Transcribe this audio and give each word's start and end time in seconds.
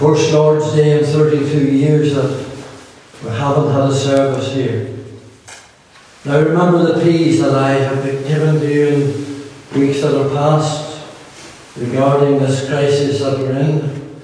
first 0.00 0.32
Lord's 0.32 0.72
Day 0.72 0.98
in 0.98 1.04
32 1.04 1.76
years 1.76 2.14
that 2.14 2.30
we 3.22 3.28
haven't 3.28 3.70
had 3.70 3.90
a 3.90 3.94
service 3.94 4.54
here. 4.54 4.96
Now 6.24 6.40
remember 6.40 6.90
the 6.90 7.00
pleas 7.00 7.38
that 7.42 7.54
I 7.54 7.72
have 7.72 8.02
given 8.26 8.60
to 8.60 8.74
you 8.74 8.88
in 8.88 9.78
weeks 9.78 10.00
that 10.00 10.18
are 10.18 10.30
past 10.30 11.06
regarding 11.76 12.38
this 12.38 12.66
crisis 12.66 13.20
that 13.20 13.40
we're 13.40 13.52
in. 13.52 14.22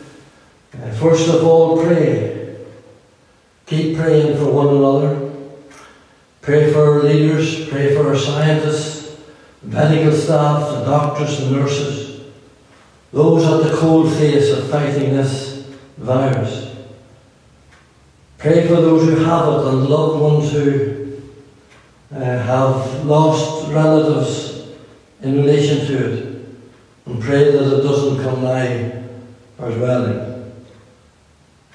Uh, 0.80 0.92
first 0.92 1.28
of 1.28 1.44
all, 1.44 1.84
pray. 1.84 2.56
Keep 3.66 3.98
praying 3.98 4.38
for 4.38 4.50
one 4.50 4.68
another. 4.68 5.30
Pray 6.40 6.72
for 6.72 6.90
our 6.90 7.02
leaders, 7.02 7.68
pray 7.68 7.94
for 7.94 8.08
our 8.08 8.16
scientists, 8.16 9.20
medical 9.62 10.12
staff, 10.12 10.70
the 10.70 10.84
doctors 10.86 11.38
and 11.38 11.52
nurses, 11.52 12.22
those 13.12 13.44
at 13.44 13.70
the 13.70 13.76
cold 13.76 14.10
face 14.14 14.50
of 14.52 14.70
fighting 14.70 15.12
this 15.12 15.45
virus. 15.96 16.74
Pray 18.38 18.66
for 18.66 18.76
those 18.76 19.08
who 19.08 19.16
have 19.24 19.48
it 19.48 19.66
and 19.66 19.86
loved 19.86 20.20
ones 20.20 20.52
who 20.52 21.22
uh, 22.12 22.18
have 22.18 23.04
lost 23.04 23.72
relatives 23.72 24.68
in 25.22 25.36
relation 25.36 25.86
to 25.86 26.12
it. 26.12 26.36
And 27.06 27.22
pray 27.22 27.50
that 27.50 27.78
it 27.78 27.82
doesn't 27.82 28.22
come 28.22 28.42
nigh 28.42 29.04
our 29.58 29.70
dwelling. 29.70 30.52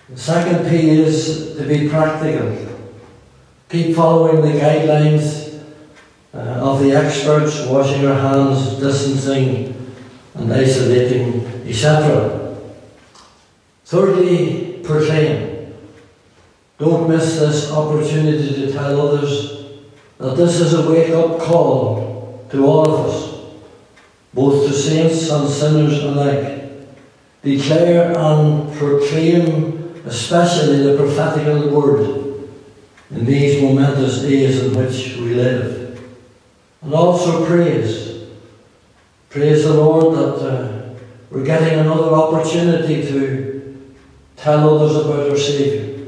The 0.10 0.18
second 0.18 0.70
P 0.70 0.90
is 0.90 1.56
to 1.58 1.68
be 1.68 1.90
practical. 1.90 2.68
Keep 3.70 3.96
following 3.96 4.42
the 4.42 4.60
guidelines 4.60 5.64
uh, 6.34 6.38
of 6.38 6.82
the 6.82 6.92
experts, 6.92 7.66
washing 7.66 8.02
your 8.02 8.16
hands, 8.16 8.78
distancing, 8.80 9.94
and 10.36 10.54
isolating, 10.54 11.46
etc. 11.66 12.41
Thirdly, 13.92 14.80
proclaim. 14.86 15.74
Don't 16.80 17.10
miss 17.10 17.38
this 17.38 17.74
opportunity 17.74 18.56
to 18.56 18.72
tell 18.72 19.02
others 19.02 19.66
that 20.18 20.38
this 20.38 20.62
is 20.62 20.74
a 20.74 20.90
wake 20.90 21.10
up 21.10 21.42
call 21.42 22.48
to 22.52 22.66
all 22.66 22.90
of 22.90 23.10
us, 23.10 23.54
both 24.34 24.66
to 24.66 24.74
saints 24.74 25.30
and 25.30 25.50
sinners 25.50 26.02
alike. 26.06 26.72
Declare 27.44 28.18
and 28.18 28.72
proclaim, 28.78 29.94
especially 30.06 30.84
the 30.84 30.96
prophetical 30.96 31.70
word 31.70 32.50
in 33.10 33.26
these 33.26 33.62
momentous 33.62 34.22
days 34.22 34.64
in 34.64 34.74
which 34.74 35.18
we 35.18 35.34
live. 35.34 36.02
And 36.82 36.94
also 36.94 37.46
praise. 37.46 38.24
Praise 39.30 39.66
the 39.66 39.74
Lord 39.74 40.16
that 40.18 40.50
uh, 40.50 40.94
we're 41.30 41.44
getting 41.44 41.78
another 41.78 42.14
opportunity 42.14 43.02
to 43.02 43.51
tell 44.42 44.76
others 44.76 44.98
about 44.98 45.30
our 45.30 45.38
Saviour. 45.38 46.08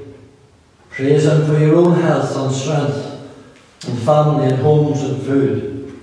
Praise 0.89 1.25
Him 1.25 1.45
for 1.45 1.57
your 1.57 1.75
own 1.75 2.01
health 2.01 2.35
and 2.35 2.53
strength, 2.53 3.87
and 3.87 3.99
family 3.99 4.45
and 4.45 4.59
homes 4.61 5.01
and 5.03 5.21
food. 5.21 5.99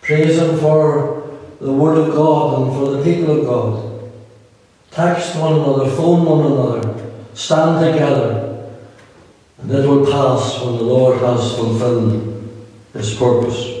Praise 0.00 0.38
Him 0.38 0.58
for 0.58 1.38
the 1.60 1.72
Word 1.72 1.98
of 1.98 2.14
God 2.14 2.62
and 2.62 2.72
for 2.72 2.96
the 2.96 3.04
people 3.04 3.40
of 3.40 3.46
God. 3.46 4.12
Text 4.90 5.36
one 5.36 5.54
another, 5.54 5.90
phone 5.90 6.24
one 6.24 6.52
another, 6.52 7.12
stand 7.34 7.84
together 7.84 8.42
and 9.62 9.70
it 9.70 9.86
will 9.86 10.04
pass 10.04 10.60
when 10.60 10.76
the 10.76 10.82
Lord 10.82 11.18
has 11.20 11.54
fulfilled 11.54 12.52
his 12.92 13.14
purpose. 13.14 13.80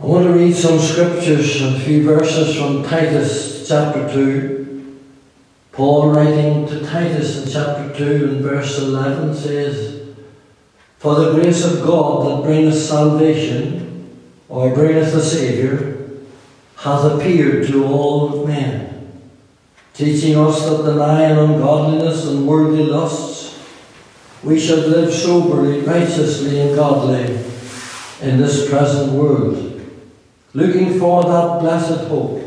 I 0.00 0.04
want 0.04 0.26
to 0.26 0.32
read 0.32 0.54
some 0.54 0.80
scriptures, 0.80 1.62
and 1.62 1.76
a 1.76 1.80
few 1.80 2.02
verses 2.02 2.56
from 2.56 2.82
Titus 2.82 3.68
chapter 3.68 4.12
2. 4.12 4.61
Paul 5.72 6.10
writing 6.10 6.66
to 6.68 6.84
Titus 6.84 7.42
in 7.42 7.50
chapter 7.50 7.96
2 7.96 8.28
and 8.28 8.40
verse 8.42 8.78
11 8.78 9.34
says, 9.34 10.06
For 10.98 11.14
the 11.14 11.32
grace 11.32 11.64
of 11.64 11.82
God 11.82 12.28
that 12.28 12.46
bringeth 12.46 12.74
salvation, 12.74 14.18
or 14.50 14.74
bringeth 14.74 15.14
the 15.14 15.22
Saviour, 15.22 16.10
hath 16.76 17.04
appeared 17.12 17.66
to 17.68 17.86
all 17.86 18.46
men, 18.46 19.10
teaching 19.94 20.36
us 20.36 20.62
that 20.66 20.84
denying 20.84 21.38
ungodliness 21.38 22.26
and 22.26 22.46
worldly 22.46 22.84
lusts, 22.84 23.58
we 24.42 24.60
should 24.60 24.90
live 24.90 25.10
soberly, 25.14 25.80
righteously, 25.80 26.60
and 26.60 26.76
godly 26.76 27.34
in 28.20 28.36
this 28.36 28.68
present 28.68 29.12
world, 29.12 29.80
looking 30.52 30.98
for 30.98 31.22
that 31.22 31.60
blessed 31.60 32.08
hope 32.08 32.42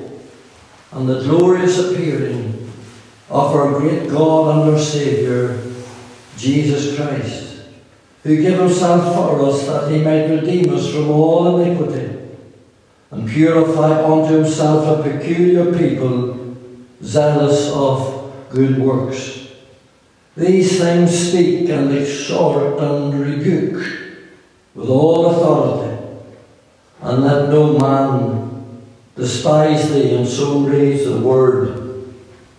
and 0.92 1.10
the 1.10 1.24
glorious 1.24 1.80
appearing 1.80 2.55
of 3.30 3.56
our 3.56 3.80
great 3.80 4.10
God 4.10 4.56
and 4.56 4.74
our 4.74 4.80
Saviour, 4.80 5.60
Jesus 6.38 6.96
Christ, 6.96 7.62
who 8.24 8.42
gave 8.42 8.60
himself 8.60 9.16
for 9.16 9.46
us 9.48 9.66
that 9.66 9.92
he 9.92 10.04
might 10.04 10.30
redeem 10.30 10.74
us 10.74 10.92
from 10.92 11.10
all 11.10 11.60
iniquity 11.60 12.20
and 13.12 13.28
purify 13.28 14.04
unto 14.04 14.36
himself 14.36 15.00
a 15.00 15.10
peculiar 15.10 15.76
people 15.76 16.56
zealous 17.02 17.72
of 17.72 18.34
good 18.50 18.78
works. 18.78 19.48
These 20.38 20.80
things 20.80 21.30
speak 21.30 21.70
and 21.70 21.96
exhort 21.96 22.80
and 22.80 23.20
rebuke 23.20 23.84
with 24.76 24.90
all 24.90 25.28
authority, 25.28 25.98
and 27.02 27.24
let 27.24 27.50
no 27.50 27.78
man 27.78 28.82
despise 29.16 29.90
thee, 29.94 30.16
and 30.16 30.28
so 30.28 30.60
raise 30.60 31.06
the 31.06 31.20
word 31.20 31.85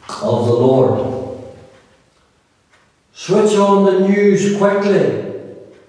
of 0.08 0.46
the 0.46 0.52
Lord. 0.52 1.44
Switch 3.12 3.56
on 3.56 3.84
the 3.84 4.08
news 4.08 4.56
quickly, 4.56 5.24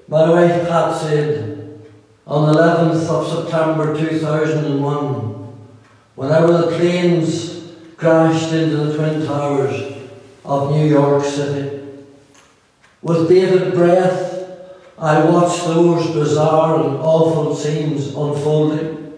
my 0.08 0.30
wife 0.30 0.68
Pat 0.68 0.96
said 1.00 1.82
on 2.26 2.52
the 2.52 2.60
11th 2.60 3.08
of 3.10 3.46
September 3.46 3.98
2001, 3.98 5.04
whenever 6.16 6.58
the 6.58 6.78
planes 6.78 7.74
crashed 7.98 8.54
into 8.54 8.78
the 8.78 8.98
Twin 8.98 9.26
Towers 9.26 9.98
of 10.46 10.72
New 10.72 10.88
York 10.88 11.24
City. 11.24 11.86
With 13.02 13.30
bated 13.30 13.74
breath, 13.74 14.28
I 14.98 15.24
watched 15.24 15.66
those 15.66 16.12
bizarre 16.12 16.84
and 16.84 16.98
awful 16.98 17.56
scenes 17.56 18.08
unfolding, 18.08 19.14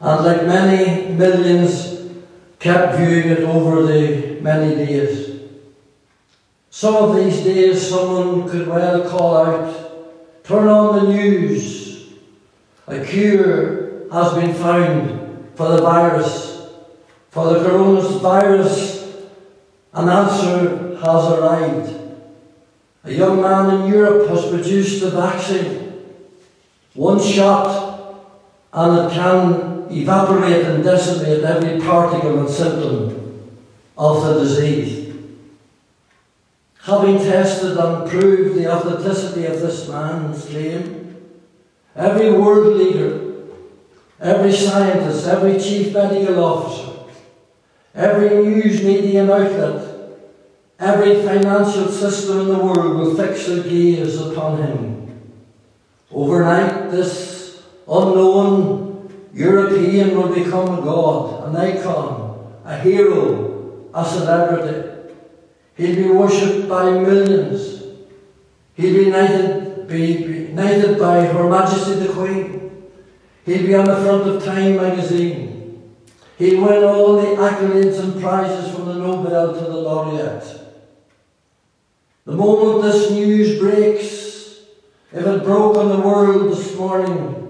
and 0.00 0.24
like 0.24 0.46
many 0.46 1.14
millions, 1.14 1.91
kept 2.62 2.96
viewing 2.96 3.28
it 3.28 3.40
over 3.40 3.82
the 3.82 4.40
many 4.40 4.76
days. 4.76 5.40
Some 6.70 6.94
of 6.94 7.16
these 7.16 7.42
days, 7.42 7.88
someone 7.88 8.48
could 8.48 8.68
well 8.68 9.10
call 9.10 9.36
out, 9.36 10.44
Turn 10.44 10.68
on 10.68 10.94
the 10.94 11.12
news. 11.12 12.12
A 12.86 13.04
cure 13.04 14.08
has 14.12 14.34
been 14.34 14.54
found 14.54 15.50
for 15.56 15.68
the 15.68 15.82
virus. 15.82 16.68
For 17.30 17.52
the 17.52 17.68
coronavirus, 17.68 19.26
an 19.94 20.08
answer 20.08 20.96
has 20.96 21.32
arrived. 21.32 22.00
A 23.04 23.12
young 23.12 23.42
man 23.42 23.82
in 23.82 23.92
Europe 23.92 24.28
has 24.28 24.48
produced 24.48 25.02
a 25.02 25.10
vaccine. 25.10 26.04
One 26.94 27.20
shot, 27.20 27.91
and 28.72 28.98
it 28.98 29.14
can 29.14 29.86
evaporate 29.90 30.64
and 30.64 30.84
decimate 30.84 31.44
every 31.44 31.80
particle 31.80 32.38
and 32.38 32.48
symptom 32.48 33.50
of 33.96 34.22
the 34.22 34.40
disease. 34.40 35.14
Having 36.82 37.18
tested 37.18 37.76
and 37.76 38.10
proved 38.10 38.58
the 38.58 38.72
authenticity 38.72 39.46
of 39.46 39.60
this 39.60 39.88
man's 39.88 40.46
claim, 40.46 41.16
every 41.94 42.32
world 42.32 42.76
leader, 42.76 43.44
every 44.20 44.52
scientist, 44.52 45.26
every 45.28 45.60
chief 45.60 45.92
medical 45.92 46.42
officer, 46.42 47.14
every 47.94 48.42
news 48.42 48.82
media 48.82 49.22
outlet, 49.32 49.92
Every 50.82 51.22
financial 51.22 51.86
system 51.86 52.40
in 52.40 52.48
the 52.48 52.58
world 52.58 52.96
will 52.96 53.14
fix 53.14 53.46
their 53.46 53.62
gaze 53.62 54.20
upon 54.20 54.60
him. 54.60 55.30
Overnight, 56.10 56.90
this 56.90 57.41
unknown 57.88 58.92
European 59.34 60.16
will 60.16 60.34
become 60.34 60.78
a 60.78 60.82
god, 60.82 61.48
an 61.48 61.56
icon, 61.56 62.60
a 62.64 62.78
hero, 62.78 63.88
a 63.94 64.04
celebrity. 64.04 65.10
He'll 65.76 65.96
be 65.96 66.10
worshipped 66.10 66.68
by 66.68 66.90
millions. 66.90 67.82
He'll 68.74 69.04
be 69.04 69.10
knighted, 69.10 69.88
be 69.88 70.48
knighted 70.52 70.98
by 70.98 71.24
Her 71.24 71.48
Majesty 71.48 71.94
the 71.94 72.12
Queen. 72.12 72.82
He'll 73.46 73.66
be 73.66 73.74
on 73.74 73.86
the 73.86 73.96
front 73.96 74.28
of 74.28 74.44
Time 74.44 74.76
magazine. 74.76 75.82
He'll 76.38 76.62
win 76.62 76.84
all 76.84 77.16
the 77.16 77.36
accolades 77.36 77.98
and 78.00 78.20
prizes 78.20 78.74
from 78.74 78.86
the 78.86 78.94
Nobel 78.94 79.54
to 79.54 79.60
the 79.60 79.76
laureate. 79.76 80.60
The 82.24 82.32
moment 82.32 82.82
this 82.82 83.10
news 83.10 83.58
breaks, 83.58 84.60
if 85.12 85.26
it 85.26 85.44
broke 85.44 85.76
on 85.76 85.88
the 85.88 86.06
world 86.06 86.52
this 86.52 86.76
morning, 86.76 87.41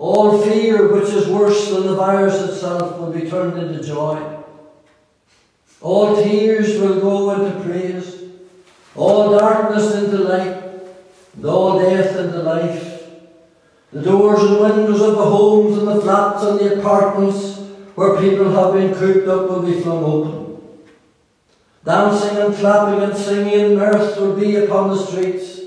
all 0.00 0.40
fear, 0.40 0.90
which 0.90 1.10
is 1.10 1.28
worse 1.28 1.68
than 1.68 1.86
the 1.86 1.94
virus 1.94 2.40
itself, 2.40 2.98
will 2.98 3.12
be 3.12 3.28
turned 3.28 3.62
into 3.62 3.86
joy. 3.86 4.38
All 5.82 6.16
tears 6.16 6.80
will 6.80 7.00
go 7.00 7.32
into 7.32 7.60
praise, 7.60 8.22
all 8.96 9.38
darkness 9.38 9.94
into 9.96 10.16
light, 10.16 10.56
and 11.36 11.44
all 11.44 11.78
death 11.78 12.16
into 12.16 12.42
life. 12.42 13.02
The 13.92 14.00
doors 14.00 14.42
and 14.42 14.60
windows 14.60 15.02
of 15.02 15.16
the 15.16 15.24
homes 15.24 15.76
and 15.76 15.88
the 15.88 16.00
flats 16.00 16.44
and 16.44 16.58
the 16.58 16.80
apartments 16.80 17.58
where 17.94 18.18
people 18.22 18.50
have 18.52 18.72
been 18.72 18.94
cooped 18.94 19.28
up 19.28 19.50
will 19.50 19.62
be 19.62 19.82
flung 19.82 20.02
open. 20.02 20.62
Dancing 21.84 22.38
and 22.38 22.54
clapping 22.54 23.02
and 23.02 23.14
singing 23.14 23.60
and 23.60 23.76
mirth 23.76 24.18
will 24.18 24.34
be 24.34 24.56
upon 24.56 24.88
the 24.88 25.04
streets. 25.04 25.60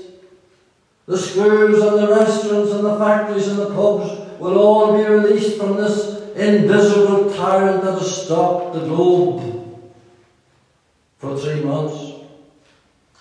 The 1.06 1.18
schools 1.18 1.80
and 1.80 1.98
the 1.98 2.08
restaurants 2.08 2.72
and 2.72 2.84
the 2.84 2.98
factories 2.98 3.46
and 3.46 3.58
the 3.58 3.74
pubs 3.74 4.23
will 4.44 4.58
all 4.58 4.92
be 4.94 5.02
released 5.02 5.56
from 5.58 5.76
this 5.76 6.20
invisible 6.36 7.32
tyrant 7.34 7.82
that 7.82 7.98
has 7.98 8.24
stopped 8.24 8.74
the 8.74 8.80
globe 8.80 9.40
for 11.16 11.38
three 11.38 11.62
months. 11.62 12.12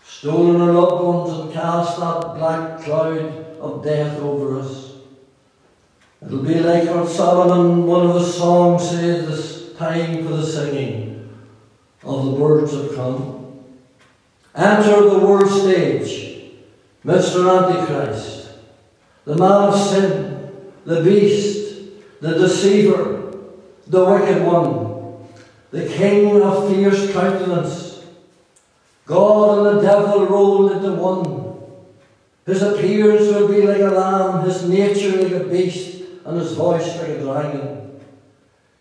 Stolen 0.04 0.60
our 0.60 0.74
loved 0.74 1.04
ones 1.04 1.40
and 1.40 1.54
cast 1.54 1.98
that 1.98 2.36
black 2.36 2.82
cloud 2.82 3.22
of 3.62 3.84
death 3.86 4.20
over 4.20 4.60
us. 4.60 4.96
It'll 6.26 6.44
be 6.44 6.60
like 6.60 6.90
what 6.90 7.08
Solomon, 7.08 7.86
one 7.86 8.06
of 8.06 8.16
the 8.16 8.26
songs, 8.26 8.90
said 8.90 9.26
this 9.26 9.74
time 9.78 10.26
for 10.26 10.36
the 10.36 10.46
singing 10.46 11.30
of 12.04 12.26
the 12.26 12.32
words 12.32 12.74
have 12.74 12.96
come. 12.96 13.64
Enter 14.56 15.10
the 15.10 15.20
world 15.20 15.50
stage, 15.50 16.52
Mr. 17.06 17.38
Antichrist, 17.48 18.50
the 19.24 19.38
man 19.38 19.70
of 19.70 19.80
sin, 19.80 20.33
the 20.86 21.02
beast, 21.02 21.74
the 22.22 22.38
deceiver, 22.38 23.34
the 23.88 24.06
wicked 24.06 24.44
one, 24.44 25.28
the 25.72 25.88
king 25.88 26.42
of 26.42 26.70
fierce 26.70 27.12
countenance. 27.14 28.06
God 29.06 29.68
and 29.68 29.78
the 29.78 29.82
devil 29.82 30.26
rolled 30.26 30.72
into 30.72 30.94
one. 30.94 31.44
His 32.46 32.62
appearance 32.62 33.28
will 33.28 33.48
be 33.48 33.62
like 33.62 33.80
a 33.80 33.90
lamb, 33.90 34.46
his 34.46 34.68
nature 34.68 35.22
like 35.22 35.32
a 35.32 35.46
beast 35.46 36.04
and 36.26 36.40
his 36.40 36.54
voice 36.54 36.88
like 36.98 37.10
a 37.10 37.20
dragon. 37.20 38.00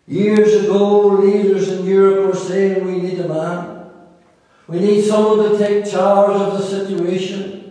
Years 0.05 0.65
ago, 0.65 1.07
leaders 1.07 1.69
in 1.69 1.85
Europe 1.85 2.27
were 2.27 2.39
saying 2.39 2.85
we 2.85 3.01
need 3.01 3.19
a 3.19 3.27
man. 3.27 3.89
We 4.67 4.79
need 4.79 5.05
someone 5.05 5.49
to 5.49 5.57
take 5.57 5.89
charge 5.89 6.35
of 6.39 6.57
the 6.57 6.65
situation. 6.65 7.62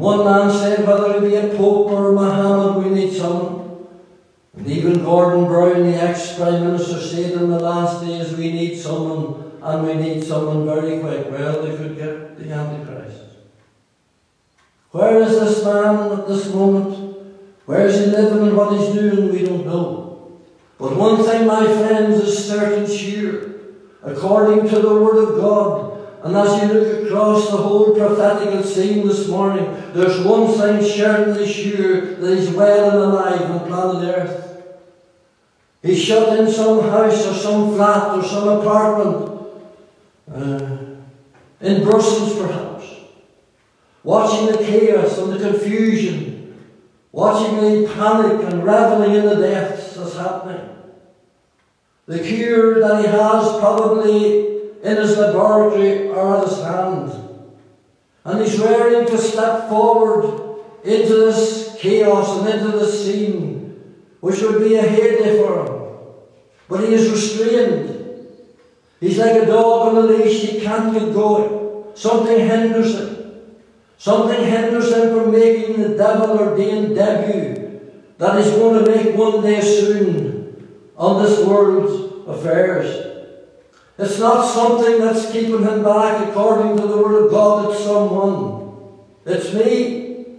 One 0.00 0.24
man 0.24 0.50
said, 0.50 0.86
whether 0.86 1.18
it 1.18 1.28
be 1.28 1.36
a 1.36 1.54
Pope 1.54 1.90
or 1.90 2.08
a 2.08 2.12
Muhammad, 2.14 2.82
we 2.82 2.90
need 2.90 3.12
someone. 3.12 3.86
And 4.56 4.66
even 4.66 5.04
Gordon 5.04 5.44
Brown, 5.44 5.82
the 5.82 6.02
ex-Prime 6.02 6.64
Minister, 6.64 6.98
said 6.98 7.32
in 7.32 7.50
the 7.50 7.60
last 7.60 8.02
days, 8.02 8.34
we 8.34 8.50
need 8.50 8.76
someone, 8.76 9.52
and 9.60 9.86
we 9.86 9.92
need 9.92 10.24
someone 10.24 10.64
very 10.64 11.00
quick. 11.00 11.30
Well, 11.30 11.62
they 11.62 11.76
could 11.76 11.98
get 11.98 12.38
the 12.38 12.50
Antichrist. 12.50 13.24
Where 14.92 15.20
is 15.20 15.38
this 15.38 15.62
man 15.66 16.18
at 16.18 16.26
this 16.26 16.48
moment? 16.52 17.18
Where 17.66 17.86
is 17.86 17.98
he 17.98 18.06
living 18.06 18.48
and 18.48 18.56
what 18.56 18.72
he's 18.78 18.94
doing, 18.94 19.30
we 19.30 19.44
don't 19.44 19.66
know. 19.66 20.40
But 20.78 20.96
one 20.96 21.22
thing, 21.22 21.46
my 21.46 21.66
friends, 21.66 22.20
is 22.20 22.48
certain 22.48 22.86
sure, 22.86 23.50
according 24.02 24.66
to 24.70 24.80
the 24.80 24.94
Word 24.94 25.28
of 25.28 25.36
God, 25.36 25.89
and 26.22 26.36
as 26.36 26.62
you 26.62 26.68
look 26.68 27.06
across 27.06 27.50
the 27.50 27.56
whole 27.56 27.94
prophetical 27.94 28.62
scene 28.62 29.06
this 29.06 29.28
morning, 29.28 29.64
there's 29.92 30.24
one 30.24 30.48
thing 30.48 30.82
certainly 30.82 31.50
sure 31.50 32.16
that 32.16 32.38
he's 32.38 32.50
well 32.50 32.90
and 32.90 33.12
alive 33.12 33.50
on 33.50 33.66
planet 33.66 34.16
Earth. 34.16 34.62
He's 35.82 36.02
shut 36.02 36.38
in 36.38 36.50
some 36.50 36.82
house 36.82 37.26
or 37.26 37.34
some 37.34 37.74
flat 37.74 38.18
or 38.18 38.22
some 38.22 38.48
apartment, 38.48 39.40
uh, 40.32 40.76
in 41.60 41.84
Brussels 41.84 42.38
perhaps, 42.38 42.86
watching 44.02 44.46
the 44.46 44.58
chaos 44.58 45.18
and 45.18 45.32
the 45.32 45.50
confusion 45.50 46.30
watching 47.12 47.56
the 47.56 47.92
panic 47.92 48.44
and 48.44 48.64
reveling 48.64 49.14
in 49.14 49.24
the 49.24 49.36
deaths 49.36 49.96
that's 49.96 50.16
happening. 50.16 50.68
The 52.06 52.20
cure 52.20 52.80
that 52.80 53.04
he 53.04 53.06
has 53.06 53.58
probably 53.58 54.49
in 54.82 54.96
his 54.96 55.16
laboratory 55.16 56.08
or 56.08 56.44
his 56.44 56.62
hand. 56.62 57.12
And 58.24 58.40
he's 58.40 58.58
raring 58.58 59.06
to 59.06 59.18
step 59.18 59.68
forward 59.68 60.58
into 60.84 61.14
this 61.14 61.76
chaos 61.78 62.38
and 62.38 62.48
into 62.48 62.78
this 62.78 63.04
scene, 63.04 63.94
which 64.20 64.40
would 64.42 64.60
be 64.60 64.76
a 64.76 64.82
heyday 64.82 65.42
for 65.42 65.64
him. 65.64 65.96
But 66.68 66.80
he 66.80 66.94
is 66.94 67.10
restrained. 67.10 67.96
He's 69.00 69.18
like 69.18 69.42
a 69.42 69.46
dog 69.46 69.88
on 69.88 69.96
a 69.96 70.00
leash, 70.00 70.42
he 70.42 70.60
can't 70.60 70.92
get 70.92 71.12
going. 71.14 71.84
Something 71.94 72.38
hinders 72.38 72.94
him. 72.94 73.42
Something 73.96 74.44
hinders 74.44 74.92
him 74.92 75.14
from 75.14 75.32
making 75.32 75.82
the 75.82 75.96
devil 75.96 76.38
ordained 76.38 76.94
debut 76.94 77.60
that 78.18 78.42
he's 78.42 78.52
going 78.52 78.84
to 78.84 78.90
make 78.90 79.16
one 79.16 79.42
day 79.42 79.60
soon 79.62 80.92
on 80.96 81.22
this 81.22 81.44
world's 81.46 82.28
affairs. 82.28 83.09
It's 84.00 84.18
not 84.18 84.46
something 84.46 84.98
that's 84.98 85.30
keeping 85.30 85.62
him 85.62 85.84
back 85.84 86.26
according 86.26 86.78
to 86.78 86.86
the 86.86 86.96
Word 86.96 87.26
of 87.26 87.30
God, 87.30 87.70
it's 87.70 87.84
someone. 87.84 88.96
It's 89.26 89.52
me. 89.52 90.36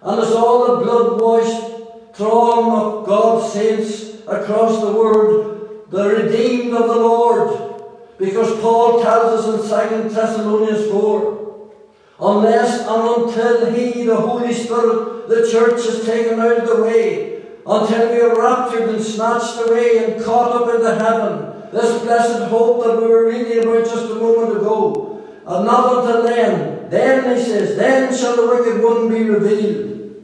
And 0.00 0.18
it's 0.18 0.32
all 0.32 0.78
the 0.78 0.84
blood 0.84 1.20
washed 1.20 2.16
throng 2.16 2.72
of 2.72 3.06
God's 3.06 3.52
saints 3.52 4.22
across 4.26 4.80
the 4.80 4.92
world, 4.92 5.90
the 5.90 6.08
redeemed 6.08 6.72
of 6.72 6.88
the 6.88 6.96
Lord. 6.96 8.16
Because 8.18 8.58
Paul 8.62 9.02
tells 9.02 9.44
us 9.44 9.90
in 9.92 10.08
2 10.08 10.08
Thessalonians 10.08 10.90
4 10.90 11.70
Unless 12.18 12.86
and 12.88 13.24
until 13.26 13.74
He, 13.74 14.04
the 14.04 14.16
Holy 14.16 14.54
Spirit, 14.54 15.28
the 15.28 15.50
church 15.50 15.84
is 15.84 16.06
taken 16.06 16.40
out 16.40 16.58
of 16.58 16.66
the 16.66 16.82
way, 16.82 17.42
until 17.66 18.10
we 18.10 18.20
are 18.22 18.40
raptured 18.40 18.88
and 18.88 19.02
snatched 19.02 19.68
away 19.68 19.98
and 20.04 20.24
caught 20.24 20.62
up 20.62 20.74
into 20.74 20.94
heaven, 20.94 21.51
this 21.72 22.02
blessed 22.02 22.50
hope 22.50 22.84
that 22.84 23.00
we 23.00 23.08
were 23.08 23.28
reading 23.28 23.62
about 23.62 23.84
just 23.84 24.10
a 24.10 24.14
moment 24.14 24.56
ago, 24.56 25.24
and 25.46 25.66
not 25.66 26.04
until 26.04 26.22
then, 26.22 26.90
then 26.90 27.36
he 27.36 27.42
says, 27.42 27.76
then 27.76 28.14
shall 28.14 28.36
the 28.36 28.46
wicked 28.46 28.82
one 28.82 29.08
be 29.08 29.24
revealed. 29.24 30.22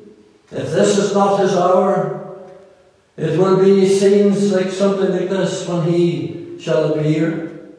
If 0.51 0.71
this 0.73 0.99
is 0.99 1.15
not 1.15 1.41
his 1.41 1.55
hour, 1.57 2.37
it 3.17 3.39
will 3.39 3.57
be 3.63 3.89
scenes 3.89 4.53
like 4.53 4.71
something 4.71 5.11
like 5.11 5.29
this 5.31 5.67
when 5.67 5.91
he 5.91 6.59
shall 6.61 6.93
appear. 6.93 7.73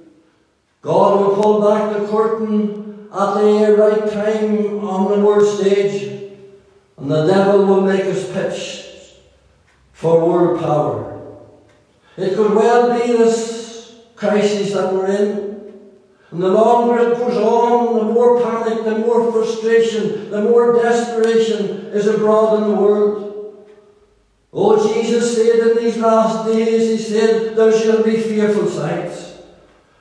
God 0.82 1.20
will 1.20 1.42
pull 1.42 1.62
back 1.62 1.98
the 1.98 2.08
curtain 2.08 3.08
at 3.14 3.34
the 3.36 3.76
right 3.78 4.12
time 4.12 4.84
on 4.88 5.12
the 5.12 5.26
world 5.26 5.60
stage, 5.60 6.32
and 6.98 7.10
the 7.10 7.26
devil 7.28 7.66
will 7.66 7.82
make 7.82 8.06
us 8.06 8.32
pitch 8.34 8.86
for 9.94 10.26
world 10.26 10.60
power. 10.60 11.06
It 12.18 12.36
could 12.36 12.54
well 12.54 13.00
be 13.00 13.14
this 13.14 13.59
crisis 14.20 14.74
that 14.74 14.94
we're 14.94 15.08
in. 15.08 15.50
And 16.32 16.44
the 16.44 16.50
longer 16.50 17.00
it 17.00 17.18
goes 17.18 17.38
on, 17.38 17.96
the 17.98 18.14
more 18.14 18.42
panic, 18.42 18.84
the 18.84 19.00
more 19.00 19.32
frustration, 19.32 20.30
the 20.30 20.44
more 20.44 20.74
desperation 20.74 21.88
is 21.88 22.06
abroad 22.06 22.62
in 22.62 22.70
the 22.70 22.76
world. 22.76 23.66
Oh, 24.52 24.94
Jesus 24.94 25.36
said 25.36 25.68
in 25.70 25.78
these 25.78 25.98
last 25.98 26.46
days, 26.46 27.00
He 27.00 27.04
said, 27.04 27.56
there 27.56 27.72
shall 27.72 28.04
be 28.04 28.18
fearful 28.18 28.68
sights. 28.68 29.38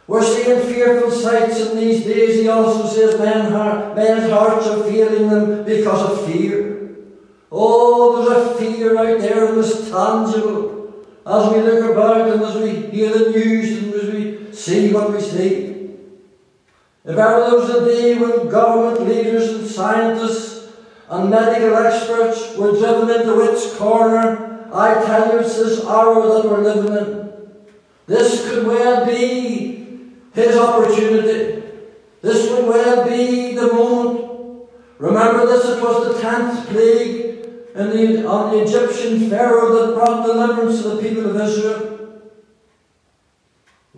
We're 0.06 0.22
seeing 0.22 0.60
fearful 0.72 1.10
sights 1.10 1.60
in 1.60 1.76
these 1.76 2.04
days. 2.04 2.40
He 2.40 2.48
also 2.48 2.86
says 2.86 3.18
men 3.18 3.52
heart, 3.52 3.94
men's 3.94 4.30
hearts 4.30 4.66
are 4.66 4.82
failing 4.84 5.28
them 5.28 5.64
because 5.64 6.10
of 6.10 6.26
fear. 6.26 6.96
Oh, 7.52 8.24
there's 8.24 8.46
a 8.46 8.74
fear 8.74 8.98
out 8.98 9.20
there 9.20 9.58
it's 9.58 9.90
tangible 9.90 10.77
as 11.28 11.52
we 11.52 11.60
look 11.60 11.90
about 11.90 12.30
and 12.30 12.42
as 12.42 12.56
we 12.56 12.86
hear 12.90 13.12
the 13.12 13.30
news 13.30 13.82
and 13.82 13.94
as 13.94 14.14
we 14.14 14.52
see 14.52 14.92
what 14.92 15.12
we 15.12 15.20
see. 15.20 15.90
If 17.04 17.16
ever 17.16 17.40
there 17.40 17.58
was 17.58 17.70
a 17.70 17.84
day 17.84 18.18
when 18.18 18.48
government 18.48 19.06
leaders 19.06 19.50
and 19.50 19.66
scientists 19.66 20.72
and 21.10 21.30
medical 21.30 21.76
experts 21.76 22.56
were 22.56 22.72
driven 22.72 23.10
into 23.10 23.40
its 23.42 23.76
corner, 23.76 24.70
I 24.72 24.94
tell 25.04 25.32
you 25.32 25.40
it's 25.40 25.56
this 25.56 25.84
hour 25.84 26.26
that 26.32 26.50
we're 26.50 26.62
living 26.62 26.96
in. 26.96 27.30
This 28.06 28.48
could 28.48 28.66
well 28.66 29.04
be 29.04 30.14
his 30.34 30.56
opportunity. 30.56 31.62
This 32.22 32.48
could 32.48 32.66
well 32.66 33.06
be 33.06 33.54
the 33.54 33.66
moment. 33.66 34.68
Remember 34.98 35.46
this, 35.46 35.66
it 35.66 35.82
was 35.82 36.14
the 36.14 36.22
tenth 36.22 36.68
plague 36.68 37.27
the, 37.86 38.26
on 38.26 38.50
the 38.50 38.62
Egyptian 38.62 39.30
Pharaoh 39.30 39.72
that 39.74 39.94
brought 39.94 40.26
deliverance 40.26 40.82
to 40.82 40.88
the 40.90 41.02
people 41.02 41.30
of 41.30 41.40
Israel. 41.40 41.98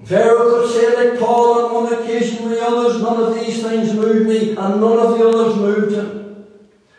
Pharaoh 0.05 0.51
could 0.51 0.71
say 0.71 0.95
like 0.95 1.19
Paul 1.19 1.65
on 1.65 1.85
one 1.85 1.93
occasion 1.93 2.49
the 2.49 2.61
others, 2.63 3.03
none 3.03 3.23
of 3.23 3.35
these 3.35 3.63
things 3.63 3.95
moved 3.95 4.29
me, 4.29 4.51
and 4.51 4.81
none 4.81 4.99
of 4.99 5.19
the 5.19 5.29
others 5.29 5.57
moved 5.57 5.93
him. 5.95 6.47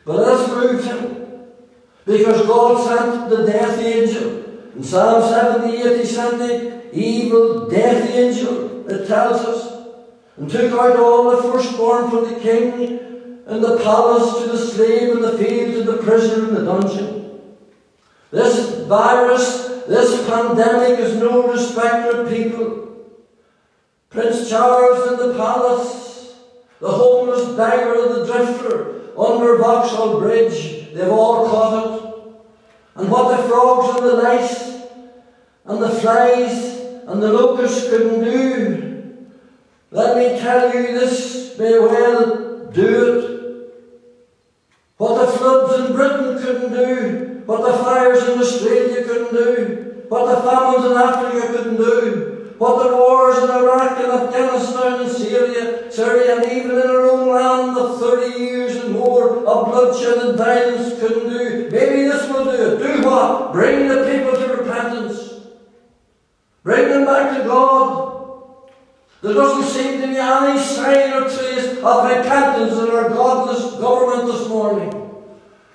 But 0.05 0.25
this 0.25 0.47
moved 0.47 0.85
him. 0.85 1.47
Because 2.05 2.47
God 2.47 2.87
sent 2.87 3.29
the 3.29 3.45
death 3.45 3.79
angel. 3.79 4.73
In 4.75 4.83
Psalm 4.83 5.29
78 5.29 5.99
he 5.99 6.05
sent 6.05 6.39
the 6.39 6.89
evil 6.93 7.69
death 7.69 8.09
angel 8.09 8.89
it 8.89 9.07
tells 9.07 9.37
us, 9.41 9.87
and 10.37 10.49
took 10.49 10.71
out 10.73 10.99
all 10.99 11.31
the 11.31 11.51
firstborn 11.51 12.09
from 12.09 12.33
the 12.33 12.39
king 12.39 13.10
in 13.47 13.61
the 13.61 13.77
palace 13.77 14.43
to 14.43 14.51
the 14.51 14.57
slave 14.57 15.09
in 15.09 15.21
the 15.21 15.37
field 15.37 15.73
to 15.73 15.91
the 15.91 16.03
prisoner 16.03 16.49
in 16.49 16.55
the 16.55 16.65
dungeon. 16.65 17.41
This 18.31 18.85
virus, 18.87 19.83
this 19.87 20.27
pandemic 20.27 20.99
is 20.99 21.17
no 21.17 21.47
respecter 21.47 22.21
of 22.21 22.29
people. 22.29 22.81
Prince 24.09 24.49
Charles 24.49 25.11
in 25.11 25.27
the 25.27 25.35
palace, 25.35 26.35
the 26.79 26.91
homeless 26.91 27.55
beggar 27.55 28.05
and 28.05 28.15
the 28.15 28.25
drifter 28.25 29.01
under 29.17 29.57
Vauxhall 29.57 30.19
Bridge, 30.19 30.93
they've 30.93 31.09
all 31.09 31.47
caught 31.49 31.97
it. 31.97 32.01
And 32.95 33.09
what 33.09 33.37
the 33.37 33.47
frogs 33.47 33.97
and 33.97 34.05
the 34.07 34.15
lice 34.15 34.81
and 35.65 35.81
the 35.81 35.89
flies 35.89 36.79
and 37.07 37.21
the 37.21 37.31
locusts 37.31 37.89
couldn't 37.89 38.23
do, 38.23 39.27
let 39.91 40.17
me 40.17 40.39
tell 40.39 40.73
you 40.73 40.93
this 40.93 41.57
may 41.57 41.79
well 41.79 42.69
do 42.71 43.19
it. 43.19 43.30
What 45.01 45.25
the 45.25 45.31
floods 45.31 45.79
in 45.79 45.95
Britain 45.95 46.37
couldn't 46.37 46.73
do, 46.73 47.41
what 47.47 47.65
the 47.65 47.75
fires 47.83 48.21
in 48.29 48.37
Australia 48.37 49.03
couldn't 49.03 49.33
do, 49.33 50.05
what 50.09 50.27
the 50.29 50.47
famines 50.47 50.85
in 50.85 50.95
Africa 50.95 51.47
couldn't 51.47 51.77
do, 51.77 52.53
what 52.59 52.83
the 52.83 52.95
wars 52.95 53.39
in 53.39 53.49
Iraq 53.49 53.97
and 53.97 54.11
Afghanistan 54.11 55.01
and 55.01 55.11
Syria, 55.11 55.91
Syria 55.91 56.35
and 56.35 56.51
even 56.51 56.79
in 56.79 56.87
our 56.87 57.09
own 57.09 57.33
land 57.33 57.79
of 57.79 57.99
30 57.99 58.39
years 58.39 58.75
and 58.75 58.93
more 58.93 59.43
of 59.43 59.71
bloodshed 59.71 60.19
and 60.19 60.37
violence 60.37 60.99
couldn't 60.99 61.29
do. 61.31 61.69
Maybe 61.71 62.03
this 62.03 62.29
will 62.29 62.45
do 62.45 62.51
it. 62.51 62.77
Do 62.77 63.03
what? 63.03 63.53
Bring 63.53 63.87
the 63.87 64.05
people 64.05 64.39
to 64.39 64.53
repentance. 64.55 65.47
Bring 66.61 66.89
them 66.89 67.05
back 67.05 67.39
to 67.39 67.47
God. 67.47 68.20
There 69.21 69.33
doesn't 69.35 69.69
seem 69.69 70.01
to 70.01 70.07
be 70.07 70.17
any 70.17 70.59
sign 70.59 71.13
or 71.13 71.29
trace 71.29 71.77
of 71.77 72.09
repentance 72.09 72.73
in 72.73 72.89
our 72.89 73.09
godless 73.09 73.75
government 73.75 74.31
this 74.31 74.47
morning. 74.47 74.91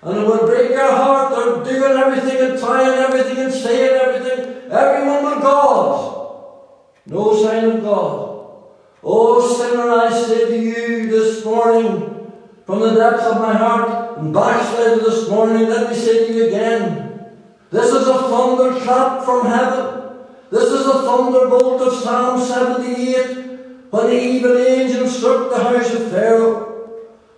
And 0.02 0.18
it 0.18 0.26
will 0.26 0.46
break 0.46 0.70
your 0.70 0.90
heart. 0.90 1.64
They're 1.64 1.78
doing 1.78 1.96
everything 1.96 2.50
and 2.50 2.58
trying 2.58 2.98
everything 2.98 3.44
and 3.44 3.52
saying 3.52 4.00
everything. 4.00 4.70
Everyone 4.70 5.22
but 5.22 5.42
God. 5.42 6.16
No 7.06 7.40
sign 7.40 7.64
of 7.64 7.82
God. 7.82 8.26
Oh, 9.04 9.56
sinner, 9.56 9.90
I 9.90 10.10
say 10.10 10.46
to 10.46 10.58
you 10.58 11.08
this 11.08 11.44
morning, 11.44 12.32
from 12.66 12.80
the 12.80 12.94
depths 12.94 13.26
of 13.26 13.38
my 13.38 13.54
heart, 13.54 14.18
and 14.18 14.34
backslid 14.34 15.00
this 15.00 15.28
morning, 15.28 15.68
let 15.68 15.88
me 15.88 15.96
say 15.96 16.26
to 16.26 16.32
you 16.32 16.46
again, 16.48 17.30
this 17.70 17.92
is 17.92 18.08
a 18.08 18.14
thunderclap 18.14 19.24
from 19.24 19.46
heaven. 19.46 19.95
This 20.50 20.70
is 20.70 20.86
a 20.86 21.02
thunderbolt 21.02 21.82
of 21.82 21.92
Psalm 21.92 22.40
78 22.40 23.90
when 23.90 24.06
the 24.06 24.20
evil 24.20 24.58
angel 24.58 25.08
struck 25.08 25.50
the 25.50 25.58
house 25.58 25.92
of 25.92 26.10
Pharaoh. 26.10 26.66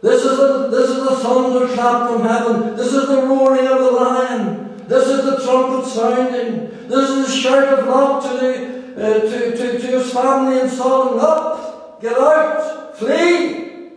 This 0.03 0.25
is 0.25 0.39
a, 0.39 0.69
this 0.71 0.91
is 0.91 1.07
a 1.07 1.17
thunderclap 1.17 2.11
from 2.11 2.23
heaven. 2.23 2.77
This 2.77 2.93
is 2.93 3.09
the 3.09 3.23
roaring 3.23 3.67
of 3.67 3.79
the 3.79 3.91
lion. 3.91 4.87
This 4.87 5.09
is 5.09 5.25
the 5.25 5.45
trumpet 5.45 5.89
sounding. 5.89 6.89
This 6.89 7.11
is 7.11 7.27
the 7.27 7.33
shout 7.33 7.79
of 7.79 7.87
Lot 7.87 8.23
to, 8.23 8.29
the, 8.39 8.95
uh, 8.97 9.21
to, 9.21 9.57
to, 9.57 9.79
to 9.79 9.87
his 9.87 10.13
family 10.13 10.61
and 10.61 10.71
son. 10.71 11.17
Lot, 11.17 12.01
get 12.01 12.17
out, 12.17 12.97
flee, 12.97 13.91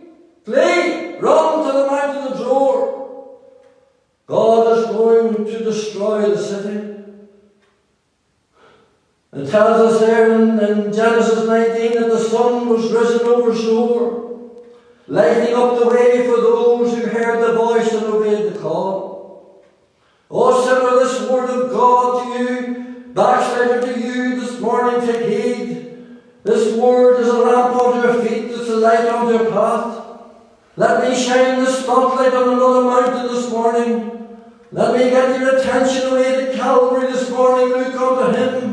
flee, 0.44 1.16
run 1.18 1.66
to 1.66 1.72
the 1.72 1.86
mountain 1.86 2.32
of 2.32 2.38
Zoar. 2.38 3.28
God 4.26 4.78
is 4.78 4.86
going 4.86 5.44
to 5.44 5.64
destroy 5.64 6.30
the 6.30 6.38
city. 6.38 6.91
It 9.34 9.50
tells 9.50 9.94
us 9.94 10.00
there 10.00 10.30
in, 10.34 10.60
in, 10.60 10.92
Genesis 10.92 11.46
19 11.46 11.92
that 11.94 12.10
the 12.10 12.18
sun 12.18 12.68
was 12.68 12.92
risen 12.92 13.26
over 13.26 13.54
Zoar, 13.54 14.60
lighting 15.06 15.54
up 15.54 15.78
the 15.78 15.88
way 15.88 16.26
for 16.26 16.36
those 16.36 16.94
who 16.94 17.06
heard 17.06 17.40
the 17.40 17.54
voice 17.54 17.90
and 17.94 18.04
obeyed 18.04 18.52
the 18.52 18.58
call. 18.58 19.64
Oh, 20.30 20.62
sinner, 20.62 20.98
this 21.02 21.30
word 21.30 21.48
of 21.48 21.70
God 21.70 22.24
to 22.24 22.42
you, 22.42 23.04
backslider 23.14 23.80
to 23.80 23.98
you 23.98 24.38
this 24.38 24.60
morning, 24.60 25.00
take 25.00 25.26
heed. 25.26 26.18
This 26.44 26.76
word 26.76 27.20
is 27.20 27.28
a 27.28 27.38
lamp 27.38 27.74
unto 27.76 28.06
your 28.06 28.22
feet, 28.22 28.50
it's 28.50 28.68
a 28.68 28.76
light 28.76 29.06
unto 29.06 29.32
your 29.32 29.50
path. 29.50 30.04
Let 30.76 31.08
me 31.08 31.16
shine 31.16 31.64
the 31.64 31.70
spotlight 31.70 32.34
on 32.34 32.54
another 32.54 32.82
mountain 32.82 33.34
this 33.34 33.50
morning. 33.50 34.28
Let 34.72 34.92
me 34.92 35.08
get 35.08 35.40
your 35.40 35.56
attention 35.56 36.12
away 36.12 36.44
to 36.44 36.52
Calvary 36.54 37.12
this 37.12 37.30
morning. 37.30 37.68
Look 37.68 37.94
unto 37.94 38.38
Him. 38.38 38.71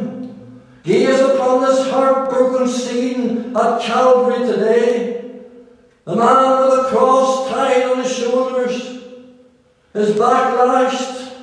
Gaze 0.83 1.19
upon 1.19 1.61
this 1.61 1.89
heartbroken 1.89 2.67
scene 2.67 3.55
at 3.55 3.81
Calvary 3.81 4.45
today. 4.45 5.31
The 6.05 6.15
man 6.15 6.61
with 6.61 6.79
a 6.79 6.89
cross 6.89 7.49
tied 7.49 7.83
on 7.83 8.03
his 8.03 8.17
shoulders, 8.17 9.03
his 9.93 10.17
back 10.17 10.55
lashed, 10.55 11.33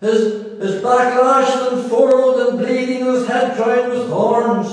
his, 0.00 0.60
his 0.60 0.82
back 0.82 1.20
lashed 1.20 1.72
and 1.72 1.90
furrowed 1.90 2.48
and 2.48 2.58
bleeding, 2.58 3.04
his 3.06 3.26
head 3.26 3.56
crowned 3.56 3.92
with 3.92 4.08
thorns, 4.08 4.68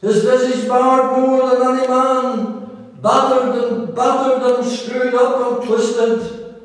his 0.00 0.24
visage 0.24 0.68
barred 0.68 1.18
more 1.18 1.48
than 1.48 1.78
any 1.78 1.88
man, 1.88 2.90
battered 3.00 3.64
and 3.64 3.94
battered 3.94 4.42
and 4.42 4.66
screwed 4.66 5.14
up 5.14 5.60
and 5.60 5.68
twisted. 5.68 6.56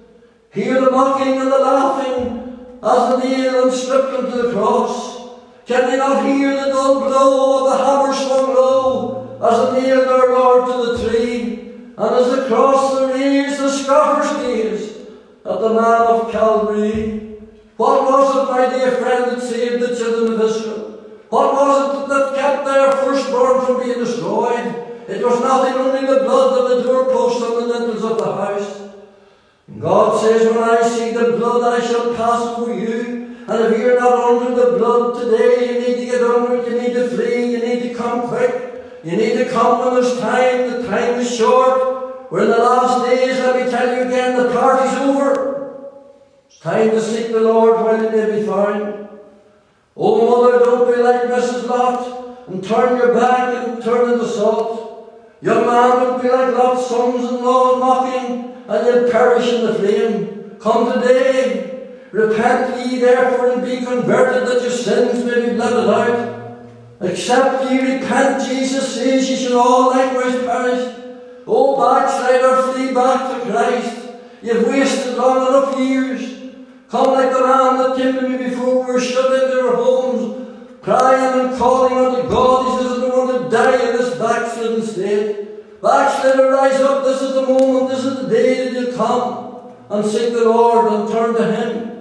Hear 0.51 0.81
the 0.81 0.91
mocking 0.91 1.39
and 1.39 1.51
the 1.51 1.59
laughing 1.59 2.67
as 2.81 3.09
the 3.11 3.17
nail 3.19 3.63
and 3.63 3.71
stripped 3.71 4.13
him 4.13 4.31
to 4.31 4.41
the 4.41 4.53
cross. 4.53 5.16
Can 5.67 5.91
they 5.91 5.97
not 5.97 6.25
hear 6.25 6.51
the 6.51 6.71
dull 6.71 7.01
blow 7.01 7.67
of 7.67 7.77
the 7.77 7.83
hammer 7.83 8.13
swung 8.13 8.55
low 8.55 9.37
as 9.43 9.67
it 9.67 9.81
nailed 9.83 10.07
our 10.07 10.29
Lord 10.29 10.65
to 10.71 11.03
the 11.03 11.09
tree? 11.09 11.73
And 11.97 12.15
as 12.15 12.31
the 12.31 12.47
cross 12.47 12.97
the 12.97 13.07
raised, 13.07 13.59
the 13.59 13.69
scoffers 13.69 14.31
gazed 14.37 14.95
at 15.43 15.59
the 15.59 15.69
man 15.73 16.01
of 16.07 16.31
Calvary. 16.31 17.39
What 17.75 18.03
was 18.03 18.37
it, 18.37 18.51
my 18.51 18.77
dear 18.77 18.91
friend, 18.91 19.25
that 19.25 19.41
saved 19.41 19.83
the 19.83 19.93
children 19.93 20.39
of 20.39 20.49
Israel? 20.49 21.03
What 21.29 21.53
was 21.53 22.03
it 22.03 22.09
that 22.09 22.35
kept 22.39 22.63
their 22.63 22.91
firstborn 22.93 23.65
from 23.65 23.83
being 23.83 23.99
destroyed? 23.99 24.73
It 25.09 25.21
was 25.21 25.41
nothing 25.41 25.73
only 25.73 26.07
the 26.07 26.23
blood 26.23 26.59
of 26.59 26.77
the 26.77 26.83
doorposts 26.83 27.43
and 27.43 27.53
the 27.53 27.61
lintels 27.61 28.03
of 28.05 28.17
the 28.17 28.35
house. 28.35 28.81
God 29.77 30.21
says, 30.21 30.47
When 30.47 30.63
I 30.63 30.81
see 30.87 31.11
the 31.11 31.35
blood, 31.37 31.81
I 31.81 31.85
shall 31.85 32.15
pass 32.15 32.57
over 32.57 32.73
you. 32.73 33.16
And 33.47 33.73
if 33.73 33.79
you're 33.79 33.99
not 33.99 34.13
under 34.13 34.55
the 34.55 34.77
blood 34.77 35.23
today, 35.23 35.73
you 35.73 35.79
need 35.79 35.95
to 36.01 36.05
get 36.05 36.21
under 36.21 36.55
it, 36.57 36.67
you 36.69 36.81
need 36.81 36.93
to 36.93 37.09
flee, 37.09 37.51
you 37.53 37.59
need 37.59 37.81
to 37.83 37.93
come 37.95 38.27
quick. 38.27 39.01
You 39.05 39.15
need 39.15 39.37
to 39.37 39.49
come 39.49 39.79
when 39.79 39.93
there's 39.93 40.19
time, 40.19 40.69
the 40.69 40.87
time 40.87 41.19
is 41.21 41.33
short. 41.33 42.29
We're 42.29 42.43
in 42.43 42.49
the 42.49 42.57
last 42.57 43.05
days, 43.05 43.39
let 43.39 43.63
me 43.63 43.71
tell 43.71 43.95
you 43.95 44.03
again, 44.03 44.35
the 44.35 44.51
party's 44.51 44.93
over. 44.97 45.95
It's 46.47 46.59
time 46.59 46.91
to 46.91 47.01
seek 47.01 47.31
the 47.31 47.39
Lord 47.39 47.75
while 47.75 47.95
he 47.95 48.09
may 48.09 48.39
be 48.39 48.45
found. 48.45 49.07
Oh, 49.95 50.29
mother, 50.29 50.65
don't 50.65 50.93
be 50.93 51.01
like 51.01 51.21
Mrs. 51.23 51.69
Lot 51.69 52.49
and 52.49 52.61
turn 52.61 52.97
your 52.97 53.13
back 53.13 53.65
and 53.65 53.81
turn 53.81 54.11
into 54.11 54.27
salt. 54.27 55.37
Young 55.41 55.67
man, 55.67 55.89
don't 56.03 56.21
be 56.21 56.27
like 56.29 56.53
Lot's 56.53 56.87
sons-in-law 56.87 57.77
mocking, 57.79 58.65
and 58.67 58.87
you'll 58.87 59.09
perish 59.09 59.53
in 59.53 59.65
the 59.65 59.73
flame. 59.75 60.57
Come 60.59 60.91
today, 60.91 61.76
Repent 62.11 62.87
ye 62.87 62.99
therefore 62.99 63.51
and 63.51 63.65
be 63.65 63.85
converted 63.85 64.47
that 64.47 64.61
your 64.61 64.71
sins 64.71 65.23
may 65.25 65.49
be 65.49 65.55
blotted 65.55 65.89
out. 65.89 66.37
Except 67.01 67.69
ye 67.69 67.95
repent, 67.95 68.47
Jesus 68.47 68.95
says, 68.95 69.29
ye 69.29 69.35
shall 69.35 69.59
all 69.59 69.89
likewise 69.89 70.39
perish. 70.43 70.95
O 71.45 71.77
backslider, 71.77 72.73
flee 72.73 72.93
back 72.93 73.31
to 73.31 73.51
Christ. 73.51 74.09
You've 74.41 74.67
wasted 74.67 75.15
long 75.15 75.47
enough 75.47 75.79
years. 75.79 76.33
Come 76.89 77.13
like 77.13 77.31
the 77.31 77.41
man 77.41 77.77
that 77.77 77.97
came 77.97 78.15
to 78.15 78.29
me 78.29 78.49
before 78.49 78.85
we 78.85 78.93
were 78.93 78.99
shut 78.99 79.43
into 79.43 79.67
our 79.67 79.75
homes, 79.75 80.47
crying 80.81 81.47
and 81.47 81.57
calling 81.57 81.93
unto 81.93 82.29
God. 82.29 82.79
He 82.79 82.87
says, 82.87 82.97
I 82.97 83.01
don't 83.01 83.27
want 83.27 83.43
to 83.43 83.49
die 83.49 83.89
in 83.89 83.97
this 83.97 84.17
backslidden 84.17 84.81
state. 84.81 85.81
Backslider, 85.81 86.51
rise 86.51 86.79
up. 86.81 87.03
This 87.03 87.21
is 87.21 87.33
the 87.33 87.41
moment, 87.41 87.89
this 87.89 88.05
is 88.05 88.21
the 88.21 88.29
day 88.29 88.69
that 88.69 88.79
you 88.79 88.95
come 88.95 89.73
and 89.89 90.05
seek 90.05 90.33
the 90.33 90.45
Lord 90.45 90.91
and 90.91 91.09
turn 91.09 91.35
to 91.35 91.55
Him. 91.55 91.96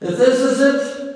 If 0.00 0.18
this 0.18 0.40
is 0.40 0.60
it, 0.60 1.06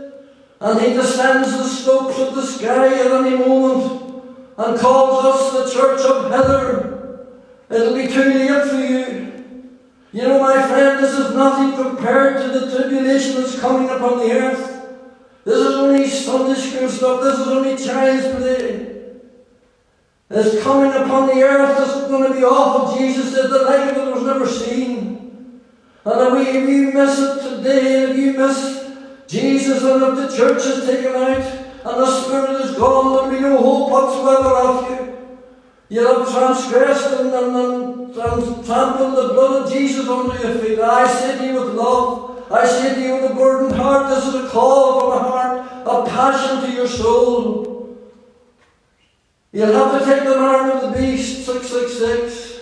and 0.60 0.80
he 0.80 0.92
descends 0.92 1.56
the 1.56 1.64
slopes 1.64 2.18
of 2.18 2.34
the 2.34 2.42
sky 2.42 2.86
at 2.86 3.12
any 3.12 3.36
moment 3.36 4.24
and 4.58 4.78
calls 4.78 5.24
us 5.24 5.52
the 5.52 5.80
church 5.80 6.00
of 6.00 6.30
Heather, 6.30 7.26
it'll 7.70 7.94
be 7.94 8.06
too 8.06 8.24
late 8.24 8.68
for 8.68 8.76
you. 8.76 9.20
You 10.12 10.22
know, 10.22 10.40
my 10.40 10.60
friend, 10.66 11.02
this 11.02 11.18
is 11.18 11.34
nothing 11.34 11.82
compared 11.82 12.42
to 12.42 12.58
the 12.58 12.76
tribulation 12.76 13.40
that's 13.40 13.58
coming 13.60 13.88
upon 13.88 14.18
the 14.18 14.32
earth. 14.32 14.70
This 15.44 15.58
is 15.58 15.74
only 15.74 16.06
Sunday 16.06 16.60
school 16.60 16.88
stuff. 16.88 17.22
This 17.22 17.38
is 17.38 17.48
only 17.48 17.76
child's 17.76 18.36
play. 18.36 18.86
It's 20.30 20.62
coming 20.62 20.92
upon 20.92 21.28
the 21.28 21.42
earth. 21.42 21.78
This 21.78 21.96
is 21.96 22.08
going 22.08 22.32
to 22.32 22.38
be 22.38 22.44
awful. 22.44 22.98
Jesus 22.98 23.32
said 23.34 23.50
the 23.50 23.62
like 23.62 23.96
of 23.96 24.08
it 24.08 24.14
was 24.14 24.24
never 24.24 24.46
seen. 24.46 25.60
And 26.04 26.38
if 26.38 26.68
you 26.68 26.92
miss 26.92 27.18
it 27.18 27.49
today, 27.62 28.10
if 28.10 28.16
you 28.16 28.32
miss 28.32 28.90
Jesus 29.26 29.82
and 29.82 30.02
if 30.02 30.16
the 30.16 30.36
church 30.36 30.64
is 30.64 30.86
taken 30.86 31.14
out, 31.14 31.60
and 31.82 31.98
the 31.98 32.20
Spirit 32.22 32.60
is 32.62 32.76
gone, 32.76 33.14
there'll 33.14 33.30
be 33.30 33.40
no 33.40 33.56
hope 33.58 33.90
whatsoever 33.90 34.48
of 34.48 34.90
you. 34.90 35.28
You'll 35.88 36.24
have 36.24 36.32
transgressed 36.32 37.20
and, 37.20 37.32
and, 37.32 38.16
and, 38.16 38.64
trampled 38.64 39.16
the 39.16 39.32
blood 39.32 39.66
of 39.66 39.72
Jesus 39.72 40.06
under 40.08 40.36
your 40.36 40.58
feet. 40.58 40.78
I 40.78 41.06
say 41.08 41.38
to 41.38 41.46
you 41.46 41.60
with 41.60 41.74
love, 41.74 42.52
I 42.52 42.66
say 42.66 42.94
to 42.94 43.00
you 43.00 43.14
with 43.14 43.32
a 43.32 43.34
burdened 43.34 43.74
heart, 43.74 44.14
this 44.14 44.26
is 44.26 44.34
a 44.34 44.48
call 44.50 45.00
from 45.00 45.24
a 45.24 45.28
heart, 45.28 45.82
a 45.86 46.10
passion 46.10 46.68
to 46.68 46.76
your 46.76 46.86
soul. 46.86 47.98
You'll 49.52 49.72
have 49.72 49.98
to 49.98 50.04
take 50.04 50.24
the 50.24 50.36
mark 50.36 50.74
of 50.74 50.92
the 50.92 51.00
beast, 51.00 51.46
666. 51.46 52.60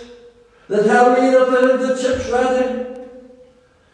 They 0.69 0.83
tell 0.83 1.13
me 1.13 1.29
that 1.29 1.51
the, 1.51 1.87
the 1.87 2.01
chip's 2.01 2.29
ready. 2.29 2.98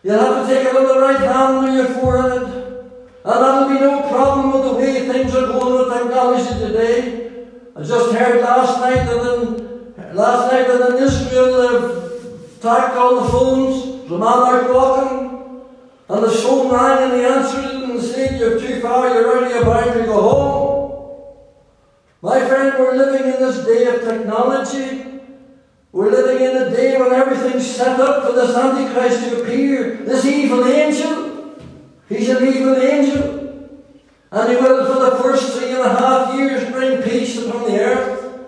You'll 0.06 0.20
have 0.20 0.48
to 0.48 0.54
take 0.54 0.68
it 0.68 0.76
on 0.76 0.88
the 0.88 1.00
right 1.02 1.20
hand 1.20 1.66
on 1.66 1.74
your 1.74 1.88
forehead. 1.96 2.44
And 2.44 3.38
that'll 3.42 3.70
be 3.70 3.80
no 3.80 4.08
problem 4.08 4.54
with 4.54 4.64
the 4.66 4.74
way 4.76 5.08
things 5.10 5.34
are 5.34 5.48
going 5.48 5.80
with 5.80 5.98
technology 5.98 6.60
today. 6.60 7.48
I 7.76 7.82
just 7.82 8.14
heard 8.14 8.40
last 8.40 8.80
night 8.82 9.04
that 9.04 9.34
in, 9.34 10.16
last 10.16 10.52
night 10.52 10.68
that 10.68 10.92
in 10.92 11.04
Israel 11.04 11.50
they've 11.58 12.62
tacked 12.62 12.96
all 12.96 13.24
the 13.24 13.30
phones. 13.32 14.08
The 14.08 14.16
man 14.16 14.28
out 14.28 14.72
walking, 14.72 15.66
and 16.08 16.24
the 16.24 16.30
phone 16.30 16.72
rang 16.72 17.10
and 17.10 17.20
he 17.20 17.26
answered 17.26 17.66
it 17.66 17.90
and 17.90 18.00
said, 18.00 18.40
You're 18.40 18.60
too 18.60 18.82
far, 18.82 19.10
you're 19.10 19.28
already 19.28 19.58
about 19.58 19.92
to 19.92 20.04
go 20.04 20.22
home. 20.22 21.48
My 22.22 22.48
friend, 22.48 22.76
we're 22.78 22.96
living 22.96 23.34
in 23.34 23.40
this 23.40 23.66
day 23.66 23.88
of 23.88 24.02
technology. 24.04 25.15
We're 25.96 26.12
living 26.12 26.46
in 26.46 26.58
a 26.58 26.70
day 26.72 27.00
when 27.00 27.14
everything's 27.14 27.66
set 27.66 28.02
up 28.02 28.26
for 28.26 28.34
this 28.34 28.54
Antichrist 28.54 29.30
to 29.30 29.42
appear, 29.42 29.96
this 30.04 30.26
evil 30.26 30.66
angel. 30.66 31.56
He's 32.10 32.28
an 32.28 32.46
evil 32.46 32.76
angel. 32.76 33.80
And 34.30 34.50
he 34.50 34.58
will, 34.58 34.94
for 34.94 35.10
the 35.10 35.24
first 35.24 35.58
three 35.58 35.72
and 35.72 35.80
a 35.80 35.98
half 35.98 36.36
years, 36.36 36.70
bring 36.70 37.02
peace 37.02 37.42
upon 37.42 37.72
the 37.72 37.80
earth. 37.80 38.46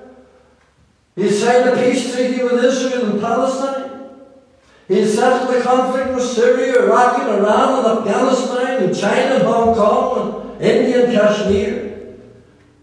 He 1.15 1.29
signed 1.29 1.69
a 1.69 1.81
peace 1.81 2.13
treaty 2.13 2.43
with 2.43 2.65
Israel 2.65 3.11
and 3.11 3.21
Palestine. 3.21 4.09
He 4.89 5.05
settled 5.05 5.55
the 5.55 5.61
conflict 5.61 6.15
with 6.15 6.25
Syria, 6.25 6.83
Iraq, 6.83 7.19
and 7.19 7.29
Iran, 7.29 7.79
and 7.79 7.99
Afghanistan, 7.99 8.83
and 8.83 8.93
China, 8.93 9.35
and 9.35 9.43
Hong 9.43 9.73
Kong, 9.73 10.57
and 10.59 10.63
India, 10.63 11.05
and 11.05 11.13
Kashmir. 11.13 12.17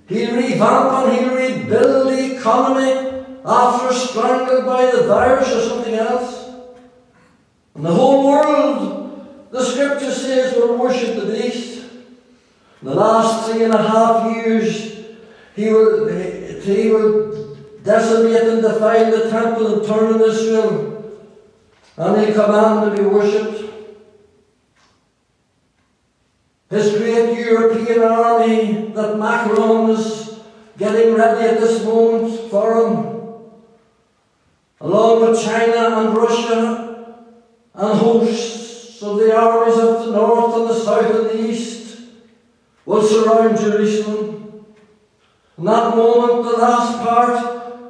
He'll 0.09 0.37
revamp 0.37 1.07
and 1.07 1.13
he'll 1.19 1.35
rebuild 1.35 2.09
the 2.09 2.37
economy 2.37 3.14
after 3.45 3.93
strangled 3.93 4.65
by 4.65 4.91
the 4.91 5.05
virus 5.05 5.53
or 5.53 5.61
something 5.69 5.95
else. 5.95 6.51
And 7.75 7.85
the 7.85 7.93
whole 7.93 8.27
world, 8.27 9.49
the 9.51 9.65
scripture 9.65 10.13
says, 10.13 10.55
will 10.55 10.79
worship 10.79 11.17
the 11.17 11.33
beast 11.33 11.75
the 12.85 12.95
last 12.95 13.51
three 13.51 13.65
and 13.65 13.73
a 13.73 13.83
half 13.83 14.37
years, 14.37 15.07
he 15.57 15.71
will, 15.71 16.07
he 16.09 16.91
will 16.91 17.57
decimate 17.83 18.43
and 18.43 18.61
defile 18.61 19.11
the 19.11 19.31
temple 19.31 19.75
and 19.75 19.87
turn 19.87 20.15
in 20.15 20.21
Israel, 20.21 21.23
and 21.97 22.21
he'll 22.21 22.45
command 22.45 22.95
to 22.95 23.03
be 23.03 23.09
worshipped. 23.09 23.73
His 26.69 26.99
great 26.99 27.39
European 27.39 28.03
army 28.03 28.93
that 28.95 29.19
Macron 29.19 29.91
is 29.91 30.41
getting 30.77 31.15
ready 31.15 31.47
at 31.47 31.61
this 31.61 31.83
moment 31.85 32.51
for 32.51 32.87
him, 32.87 33.14
along 34.85 35.23
with 35.23 35.43
China 35.43 35.97
and 35.99 36.15
Russia 36.15 37.25
and 37.73 37.99
hosts 37.99 39.03
of 39.03 39.17
the 39.17 39.35
armies 39.35 39.79
of 39.79 40.05
the 40.05 40.13
north 40.13 40.55
and 40.57 40.69
the 40.69 40.79
south 40.79 41.15
and 41.15 41.27
the 41.31 41.49
east, 41.49 42.01
will 42.85 43.03
surround 43.03 43.57
Jerusalem. 43.57 44.67
In 45.57 45.65
that 45.65 45.97
moment, 45.97 46.45
the 46.45 46.59
last 46.59 46.99
part 46.99 47.33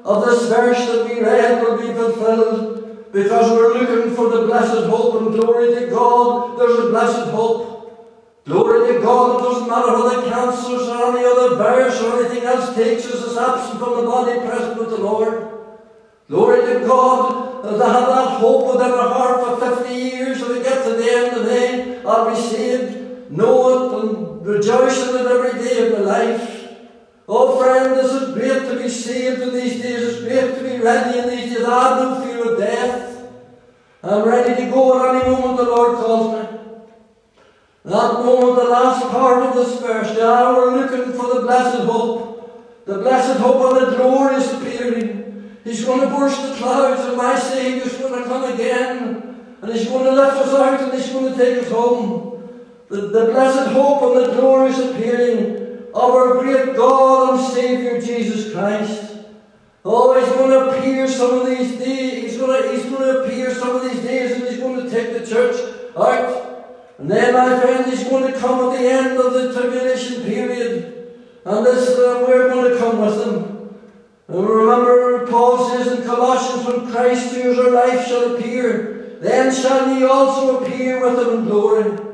of 0.04 0.24
this 0.24 0.48
verse 0.48 0.86
that 0.86 1.08
we 1.08 1.20
read 1.20 1.62
will 1.62 1.78
be 1.78 1.92
fulfilled 1.92 3.10
because 3.12 3.50
we're 3.50 3.74
looking 3.74 4.14
for 4.14 4.28
the 4.28 4.46
blessed 4.46 4.86
hope 4.86 5.20
and 5.20 5.34
glory 5.34 5.74
to 5.74 5.90
God. 5.90 6.60
There's 6.60 6.78
a 6.78 6.90
blessed 6.90 7.30
hope. 7.30 8.44
Glory 8.44 8.92
to 8.92 9.00
God, 9.00 9.40
it 9.40 9.42
doesn't 9.42 9.68
matter 9.68 9.88
how 9.88 10.04
whether 10.04 10.30
cancers 10.30 10.86
or 10.86 11.16
any 11.16 11.24
other 11.24 11.56
virus 11.56 12.00
or 12.00 12.20
anything 12.20 12.44
else 12.44 12.72
takes 12.76 13.04
us 13.06 13.30
as 13.30 13.36
absent 13.36 13.80
from 13.80 13.96
the 13.96 14.02
body 14.02 14.38
present 14.46 14.78
with 14.78 14.90
the 14.90 14.98
Lord. 14.98 15.53
Glory 16.34 16.62
to 16.62 16.84
God, 16.84 17.62
to 17.62 17.70
have 17.70 18.08
that 18.08 18.40
hope 18.40 18.74
within 18.74 18.90
our 18.90 19.08
heart 19.08 19.60
for 19.60 19.76
50 19.76 19.94
years, 19.94 20.42
if 20.42 20.48
we 20.48 20.64
get 20.64 20.82
to 20.82 20.94
the 20.94 21.08
end 21.08 21.36
of 21.36 21.44
the 21.44 21.48
day, 21.48 22.02
I'll 22.04 22.28
be 22.28 22.34
saved. 22.34 23.30
Know 23.30 23.54
it 23.70 24.02
and 24.02 24.44
rejoicing 24.44 25.10
in 25.10 25.20
it 25.20 25.30
every 25.30 25.62
day 25.62 25.86
of 25.86 25.92
my 25.92 26.04
life. 26.04 26.74
Oh, 27.28 27.56
friend, 27.56 28.00
is 28.00 28.34
great 28.34 28.68
to 28.68 28.82
be 28.82 28.88
saved 28.88 29.42
in 29.42 29.54
these 29.54 29.80
days. 29.80 30.02
It's 30.02 30.22
great 30.22 30.58
to 30.58 30.64
be 30.64 30.82
ready 30.82 31.20
in 31.20 31.28
these 31.28 31.54
days. 31.54 31.64
I 31.64 31.88
have 31.88 32.02
no 32.02 32.24
fear 32.24 32.52
of 32.52 32.58
death. 32.58 33.30
I'm 34.02 34.26
ready 34.26 34.64
to 34.64 34.70
go 34.72 35.08
at 35.08 35.24
any 35.24 35.30
moment 35.30 35.56
the 35.56 35.62
Lord 35.62 35.98
calls 35.98 36.32
me. 36.32 36.58
That 37.84 38.12
moment, 38.24 38.56
the 38.56 38.70
last 38.70 39.08
part 39.08 39.46
of 39.46 39.54
this 39.54 39.80
verse, 39.80 40.18
now 40.18 40.56
we're 40.56 40.80
looking 40.80 41.12
for 41.12 41.32
the 41.32 41.42
blessed 41.42 41.84
hope. 41.84 42.86
The 42.86 42.98
blessed 42.98 43.38
hope 43.38 43.72
of 43.72 43.80
the 43.80 43.96
glorious 43.96 44.52
appearing. 44.52 45.23
He's 45.64 45.84
going 45.84 46.00
to 46.00 46.14
burst 46.14 46.40
the 46.42 46.54
clouds, 46.56 47.00
and 47.00 47.16
my 47.16 47.38
Saviour's 47.38 47.96
going 47.96 48.22
to 48.22 48.28
come 48.28 48.52
again. 48.52 49.56
And 49.62 49.72
He's 49.72 49.88
going 49.88 50.04
to 50.04 50.12
lift 50.12 50.36
us 50.36 50.54
out, 50.54 50.80
and 50.80 50.92
He's 50.92 51.10
going 51.10 51.32
to 51.32 51.38
take 51.38 51.64
us 51.64 51.70
home 51.70 52.34
the, 52.88 53.08
the 53.08 53.24
blessed 53.26 53.72
hope 53.72 54.02
and 54.02 54.24
the 54.24 54.40
glorious 54.40 54.78
appearing 54.78 55.84
of 55.94 56.10
our 56.10 56.40
great 56.42 56.76
God 56.76 57.38
and 57.38 57.52
Saviour 57.52 58.00
Jesus 58.00 58.52
Christ. 58.52 59.16
Oh, 59.84 60.18
he's 60.18 60.32
going 60.34 60.50
to 60.50 60.78
appear 60.78 61.06
some 61.08 61.40
of 61.40 61.46
these 61.46 61.78
days. 61.78 62.22
He's 62.22 62.38
going 62.38 62.62
to, 62.62 62.72
he's 62.72 62.84
going 62.84 63.02
to 63.02 63.24
appear 63.24 63.52
some 63.54 63.76
of 63.76 63.82
these 63.82 64.02
days 64.02 64.32
and 64.32 64.44
he's 64.44 64.58
going 64.58 64.82
to 64.82 64.90
take 64.90 65.18
the 65.18 65.26
church 65.26 65.56
out. 65.96 66.94
And 66.98 67.10
then, 67.10 67.34
my 67.34 67.60
friend, 67.60 67.84
he's 67.90 68.04
going 68.04 68.32
to 68.32 68.38
come 68.38 68.72
at 68.72 68.78
the 68.78 68.88
end 68.88 69.18
of 69.18 69.32
the 69.32 69.52
tribulation 69.52 70.22
period. 70.22 71.12
And 71.44 71.66
this, 71.66 71.90
uh, 71.98 72.24
we're 72.26 72.48
going 72.48 72.72
to 72.72 72.78
come 72.78 73.00
with 73.00 73.26
him. 73.26 73.53
Remember, 74.28 75.26
Paul 75.26 75.68
says 75.68 75.98
in 75.98 76.04
Colossians, 76.04 76.66
when 76.66 76.90
Christ, 76.90 77.34
who 77.34 77.52
is 77.52 77.58
our 77.58 77.70
life, 77.70 78.06
shall 78.06 78.36
appear, 78.36 79.18
then 79.20 79.54
shall 79.54 79.94
ye 79.94 80.04
also 80.04 80.64
appear 80.64 81.00
with 81.04 81.26
him 81.26 81.40
in 81.40 81.44
glory. 81.44 82.04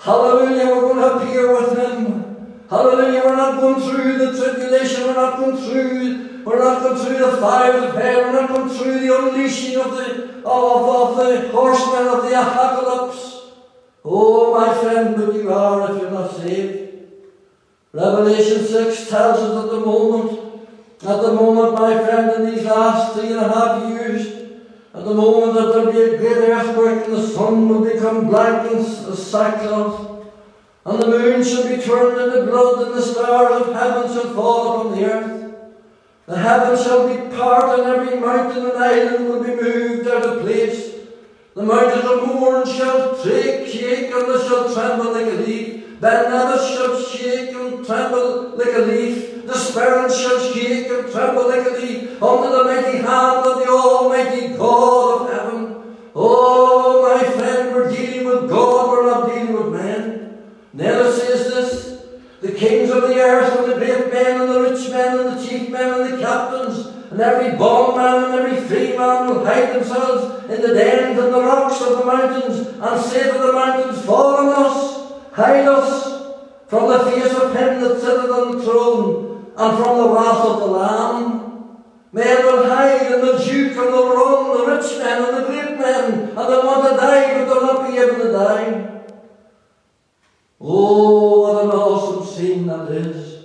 Hallelujah, 0.00 0.66
we're 0.66 0.80
going 0.80 0.98
to 0.98 1.14
appear 1.16 1.52
with 1.52 1.76
Him. 1.76 2.64
Hallelujah, 2.70 3.22
we're 3.24 3.36
not 3.36 3.60
going 3.60 3.80
through 3.80 4.18
the 4.18 4.38
tribulation, 4.38 5.04
we're 5.04 5.14
not 5.14 5.38
going 5.38 5.56
through, 5.56 6.44
we're 6.44 6.62
not 6.62 6.82
going 6.82 7.04
through 7.04 7.18
the 7.18 7.36
fire 7.38 7.72
of 7.72 7.94
hell, 7.94 8.20
we're 8.22 8.40
not 8.40 8.48
going 8.48 8.68
through 8.68 9.00
the 9.00 9.18
unleashing 9.18 9.80
of 9.80 9.90
the 9.92 10.38
of, 10.44 11.16
of 11.16 11.16
the 11.16 11.48
horsemen 11.48 12.06
of 12.06 12.22
the 12.22 12.40
apocalypse. 12.40 13.40
Oh, 14.04 14.54
my 14.58 14.80
friend, 14.80 15.16
but 15.16 15.34
you 15.34 15.52
are 15.52 15.92
if 15.92 16.00
you're 16.00 16.10
not 16.10 16.36
saved. 16.36 17.06
Revelation 17.92 18.64
6 18.64 19.08
tells 19.08 19.38
us 19.38 19.64
at 19.64 19.70
the 19.70 19.80
moment, 19.80 20.47
at 21.02 21.22
the 21.22 21.32
moment, 21.32 21.74
my 21.78 22.04
friend, 22.04 22.30
in 22.32 22.54
these 22.54 22.64
last 22.64 23.14
three 23.14 23.28
and 23.28 23.38
a 23.38 23.48
half 23.48 23.88
years, 23.88 24.26
at 24.92 25.04
the 25.04 25.14
moment 25.14 25.54
that 25.54 25.72
there 25.72 25.92
be 25.92 26.14
a 26.14 26.18
great 26.18 26.48
earthquake 26.50 27.06
and 27.06 27.14
the 27.14 27.28
sun 27.28 27.68
will 27.68 27.84
become 27.84 28.26
black 28.26 28.70
as 28.72 29.28
sackcloth, 29.30 30.26
and 30.84 31.00
the 31.00 31.06
moon 31.06 31.44
shall 31.44 31.68
be 31.68 31.80
turned 31.80 32.20
into 32.20 32.50
blood, 32.50 32.88
and 32.88 32.94
the 32.94 33.02
stars 33.02 33.62
of 33.62 33.74
heaven 33.74 34.12
shall 34.12 34.34
fall 34.34 34.80
upon 34.80 34.98
the 34.98 35.04
earth. 35.04 35.54
The 36.26 36.36
heavens 36.36 36.82
shall 36.82 37.06
be 37.06 37.36
part, 37.36 37.78
and 37.78 37.88
every 37.88 38.18
mountain 38.18 38.66
and 38.66 38.76
island 38.76 39.28
will 39.28 39.44
be 39.44 39.54
moved 39.54 40.08
out 40.08 40.24
of 40.24 40.40
place. 40.40 40.94
The 41.54 41.62
mountains 41.62 42.04
of 42.04 42.26
Mourne 42.26 42.66
shall 42.66 43.16
shake, 43.22 43.68
shake, 43.68 44.10
and 44.10 44.28
they 44.28 44.48
shall 44.48 44.72
tremble 44.72 45.12
like 45.12 45.26
a 45.26 45.36
leaf. 45.36 46.00
Ben 46.00 46.30
Nevis 46.30 46.74
shall 46.74 47.00
shake 47.02 47.54
and 47.54 47.84
tremble 47.86 48.56
like 48.56 48.74
a 48.74 48.80
leaf. 48.80 49.27
The 49.48 49.54
Sperrins 49.54 50.14
shall 50.20 50.52
shake 50.52 50.90
and 50.90 51.10
tremble 51.10 51.48
like 51.48 51.80
leaf 51.80 52.22
under 52.22 52.50
the 52.50 52.64
mighty 52.64 52.98
hand 52.98 53.46
of 53.46 53.58
the 53.58 53.70
Almighty 53.70 54.48
God 54.48 55.22
of 55.22 55.32
heaven. 55.32 55.96
Oh, 56.14 57.08
my 57.08 57.30
friend, 57.30 57.74
we're 57.74 57.90
dealing 57.90 58.26
with 58.26 58.50
God, 58.50 58.90
we're 58.90 59.06
not 59.06 59.26
dealing 59.26 59.54
with 59.54 59.72
men. 59.72 60.38
It 60.76 61.12
says 61.14 61.46
this 61.46 62.02
the 62.42 62.52
kings 62.52 62.90
of 62.90 63.08
the 63.08 63.18
earth, 63.18 63.58
and 63.58 63.72
the 63.72 63.76
great 63.76 64.12
men, 64.12 64.42
and 64.42 64.50
the 64.50 64.60
rich 64.60 64.90
men, 64.90 65.18
and 65.18 65.38
the 65.38 65.48
chief 65.48 65.70
men, 65.70 65.98
and 65.98 66.12
the 66.12 66.22
captains, 66.22 66.86
and 67.10 67.18
every 67.18 67.56
bondman 67.56 68.24
and 68.24 68.34
every 68.34 68.60
free 68.68 68.98
man 68.98 69.28
will 69.28 69.46
hide 69.46 69.74
themselves 69.74 70.44
in 70.52 70.60
the 70.60 70.74
dens 70.74 71.18
and 71.18 71.32
the 71.32 71.40
rocks 71.40 71.80
of 71.80 71.96
the 72.00 72.04
mountains, 72.04 72.68
and 72.68 73.02
say 73.02 73.32
to 73.32 73.38
the 73.38 73.52
mountains, 73.54 74.04
Fall 74.04 74.36
on 74.36 74.66
us, 74.66 75.12
hide 75.32 75.66
us 75.66 76.36
from 76.68 76.90
the 76.90 76.98
face 77.10 77.32
of 77.32 77.56
him 77.56 77.80
that 77.80 77.98
sitteth 77.98 78.30
on 78.30 78.58
the 78.58 78.62
throne 78.62 79.37
and 79.58 79.82
from 79.82 79.98
the 79.98 80.08
wrath 80.14 80.44
of 80.46 80.60
the 80.60 80.66
Lamb. 80.66 81.82
Men 82.12 82.46
will 82.46 82.68
hide, 82.68 83.12
and 83.12 83.22
the 83.22 83.44
duke, 83.44 83.76
and 83.76 83.92
they'll 83.92 84.56
the 84.56 84.76
rich 84.76 84.98
men, 84.98 85.24
and 85.24 85.36
the 85.36 85.46
great 85.46 85.78
men, 85.78 86.12
and 86.30 86.38
they 86.38 86.58
want 86.66 86.88
to 86.88 86.96
die, 86.96 87.34
but 87.34 87.44
they'll 87.44 87.62
not 87.62 87.90
be 87.90 87.98
able 87.98 88.24
to 88.24 88.32
die. 88.32 89.02
Oh, 90.60 91.40
what 91.40 91.64
an 91.64 91.70
awesome 91.70 92.24
scene 92.34 92.66
that 92.68 92.90
is. 92.90 93.44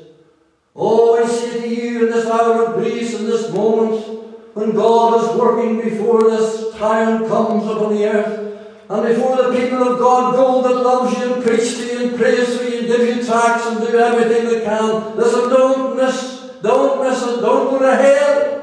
Oh, 0.76 1.22
I 1.22 1.28
say 1.28 1.62
to 1.62 1.68
you, 1.68 2.06
in 2.06 2.12
this 2.12 2.28
hour 2.28 2.64
of 2.64 2.76
grace, 2.76 3.14
in 3.16 3.26
this 3.26 3.52
moment, 3.52 4.06
when 4.54 4.72
God 4.72 5.24
is 5.24 5.38
working 5.38 5.82
before 5.82 6.30
this 6.30 6.74
tyrant 6.76 7.28
comes 7.28 7.66
upon 7.66 7.96
the 7.96 8.06
earth, 8.06 8.40
and 8.88 9.08
before 9.08 9.36
the 9.38 9.52
people 9.60 9.82
of 9.82 10.00
God 10.00 10.36
go 10.36 10.62
that 10.62 10.84
loves 10.84 11.18
you 11.18 11.34
and 11.34 11.44
preach 11.44 11.76
to 11.78 11.86
you, 11.86 11.93
and 12.04 12.18
prays 12.18 12.58
for 12.58 12.64
you 12.64 12.82
give 12.88 13.02
you 13.02 13.26
tracts 13.26 13.66
and 13.68 13.80
do 13.80 13.98
everything 13.98 14.48
they 14.48 14.64
can. 14.64 15.16
Listen, 15.16 15.50
don't 15.50 15.96
miss, 15.96 16.52
don't 16.62 17.04
miss 17.04 17.22
it, 17.24 17.42
don't 17.42 17.70
go 17.70 17.80
to 17.80 17.96
hell. 17.96 18.54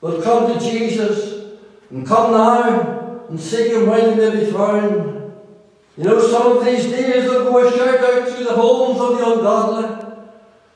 But 0.00 0.22
come 0.22 0.52
to 0.52 0.60
Jesus 0.60 1.56
and 1.90 2.06
come 2.06 2.32
now 2.32 3.26
and 3.28 3.40
seek 3.40 3.72
him 3.72 3.86
while 3.86 4.10
he 4.10 4.16
may 4.16 4.44
be 4.44 4.50
found. 4.50 5.32
You 5.96 6.04
know, 6.04 6.20
some 6.20 6.58
of 6.58 6.64
these 6.64 6.86
days 6.86 7.24
they'll 7.24 7.44
go 7.44 7.66
a 7.66 7.70
shout 7.76 7.98
out 7.98 8.28
through 8.28 8.44
the 8.44 8.54
homes 8.54 9.00
of 9.00 9.18
the 9.18 9.32
ungodly. 9.32 10.06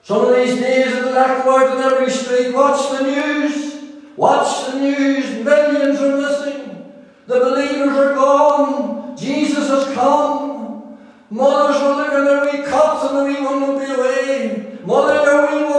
Some 0.03 0.27
of 0.27 0.35
these 0.35 0.59
days 0.59 0.93
it'll 0.93 1.17
echo 1.17 1.51
out 1.51 1.77
in 1.77 1.83
every 1.83 2.11
street. 2.11 2.53
Watch 2.53 2.91
the 2.91 3.07
news. 3.07 3.85
Watch 4.17 4.73
the 4.73 4.81
news. 4.81 5.45
Millions 5.45 6.01
are 6.01 6.17
missing. 6.17 6.93
The 7.29 7.39
believers 7.39 7.97
are 7.97 8.15
gone. 8.15 9.17
Jesus 9.17 9.69
has 9.69 9.95
come. 9.95 10.62
Will 11.33 11.97
look 11.97 12.13
at 12.13 12.25
their 12.25 12.45
wee 12.45 12.63
cots 12.69 13.11
and 13.11 13.17
the 13.17 13.25
wee 13.25 13.43
one 13.43 13.63
will 13.63 13.79
be 13.79 13.87
away. 13.87 14.77
Mother, 14.85 15.15
your 15.25 15.51
wee 15.51 15.72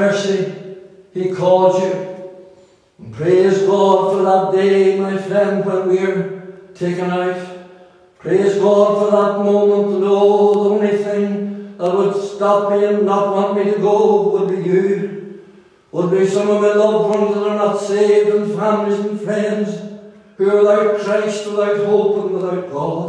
mercy 0.00 0.52
He 1.12 1.32
called 1.34 1.82
you. 1.82 1.92
And 2.98 3.14
praise 3.14 3.58
God 3.62 4.12
for 4.12 4.22
that 4.22 4.52
day, 4.52 4.98
my 4.98 5.16
friend, 5.18 5.64
when 5.64 5.88
we're 5.88 6.40
taken 6.74 7.10
out. 7.10 7.40
Praise 8.18 8.56
God 8.56 8.88
for 8.98 9.10
that 9.16 9.44
moment. 9.44 10.00
No, 10.00 10.54
the 10.54 10.70
only 10.70 10.96
thing 10.96 11.76
that 11.76 11.94
would 11.94 12.16
stop 12.22 12.72
me 12.72 12.84
and 12.84 13.06
not 13.06 13.34
want 13.34 13.56
me 13.56 13.72
to 13.72 13.78
go 13.78 14.28
would 14.32 14.48
be 14.54 14.68
you. 14.68 15.42
Would 15.92 16.10
be 16.10 16.26
some 16.26 16.48
of 16.48 16.60
my 16.62 16.72
loved 16.72 17.18
ones 17.18 17.34
that 17.34 17.46
are 17.48 17.56
not 17.56 17.80
saved, 17.80 18.34
and 18.34 18.54
families 18.54 19.00
and 19.00 19.20
friends 19.20 19.68
who 20.36 20.50
are 20.50 20.58
without 20.60 21.00
Christ, 21.00 21.50
without 21.50 21.84
hope, 21.86 22.24
and 22.24 22.34
without 22.34 22.70
God. 22.70 23.06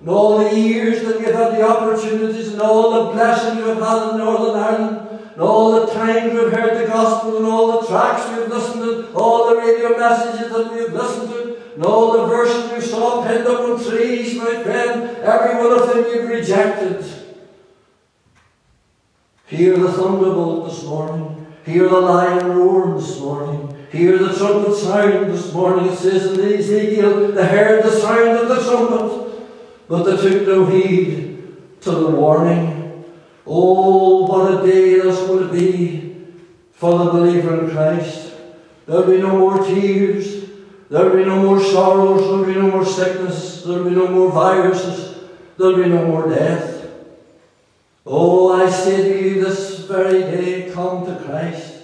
And 0.00 0.08
all 0.08 0.38
the 0.38 0.58
years 0.58 1.02
that 1.04 1.20
you've 1.20 1.34
had 1.34 1.52
the 1.54 1.66
opportunities, 1.66 2.52
and 2.52 2.60
all 2.60 2.90
the 2.92 3.12
blessing 3.12 3.58
you 3.58 3.64
have 3.64 3.78
had 3.78 4.10
in 4.10 4.18
Northern 4.18 4.60
Ireland, 4.60 5.11
and 5.32 5.40
all 5.40 5.72
the 5.80 5.92
times 5.92 6.32
we've 6.32 6.52
heard 6.52 6.82
the 6.82 6.86
gospel, 6.86 7.38
and 7.38 7.46
all 7.46 7.80
the 7.80 7.86
tracks 7.86 8.28
we've 8.28 8.48
listened 8.48 8.82
to, 8.82 9.12
all 9.14 9.48
the 9.48 9.56
radio 9.56 9.96
messages 9.98 10.50
that 10.50 10.72
we've 10.72 10.92
listened 10.92 11.28
to, 11.30 11.74
and 11.74 11.84
all 11.84 12.12
the 12.12 12.26
verses 12.26 12.70
we 12.70 12.80
saw 12.80 13.26
pinned 13.26 13.46
up 13.46 13.60
on 13.60 13.82
trees, 13.82 14.36
my 14.36 14.62
friend, 14.62 15.16
every 15.18 15.56
one 15.56 15.78
of 15.78 15.88
them 15.88 16.04
you've 16.12 16.28
rejected. 16.28 17.04
Hear 19.46 19.76
the 19.76 19.92
thunderbolt 19.92 20.70
this 20.70 20.84
morning. 20.84 21.46
Hear 21.64 21.88
the 21.88 22.00
lion 22.00 22.56
roar 22.56 22.98
this 22.98 23.20
morning. 23.20 23.86
Hear 23.92 24.18
the 24.18 24.34
trumpet 24.34 24.74
sound 24.74 25.30
this 25.30 25.52
morning. 25.52 25.92
It 25.92 25.96
says 25.96 26.38
in 26.38 26.40
Ezekiel, 26.40 27.32
they 27.32 27.46
heard 27.46 27.84
the 27.84 27.90
sound 27.90 28.38
of 28.38 28.48
the 28.48 28.62
trumpet, 28.62 29.48
but 29.88 30.02
they 30.04 30.16
took 30.16 30.46
no 30.48 30.66
heed 30.66 31.80
to 31.82 31.90
the 31.90 32.10
warning. 32.10 32.81
Oh, 33.46 34.26
what 34.26 34.62
a 34.62 34.66
day 34.66 34.92
going 35.32 35.48
to 35.48 35.52
be 35.52 36.26
for 36.72 36.98
the 36.98 37.10
believer 37.10 37.64
in 37.64 37.70
Christ. 37.70 38.34
There'll 38.86 39.06
be 39.06 39.18
no 39.18 39.38
more 39.38 39.64
tears. 39.64 40.50
There'll 40.90 41.16
be 41.16 41.24
no 41.24 41.42
more 41.42 41.60
sorrows. 41.60 42.22
There'll 42.22 42.44
be 42.44 42.54
no 42.54 42.70
more 42.70 42.84
sickness. 42.84 43.62
There'll 43.62 43.84
be 43.84 43.94
no 43.94 44.08
more 44.08 44.30
viruses. 44.30 45.18
There'll 45.56 45.82
be 45.82 45.88
no 45.88 46.06
more 46.06 46.28
death. 46.28 46.90
Oh, 48.04 48.52
I 48.52 48.68
say 48.68 48.96
to 48.96 49.24
you 49.24 49.44
this 49.44 49.80
very 49.80 50.20
day, 50.20 50.70
come 50.72 51.06
to 51.06 51.16
Christ. 51.24 51.82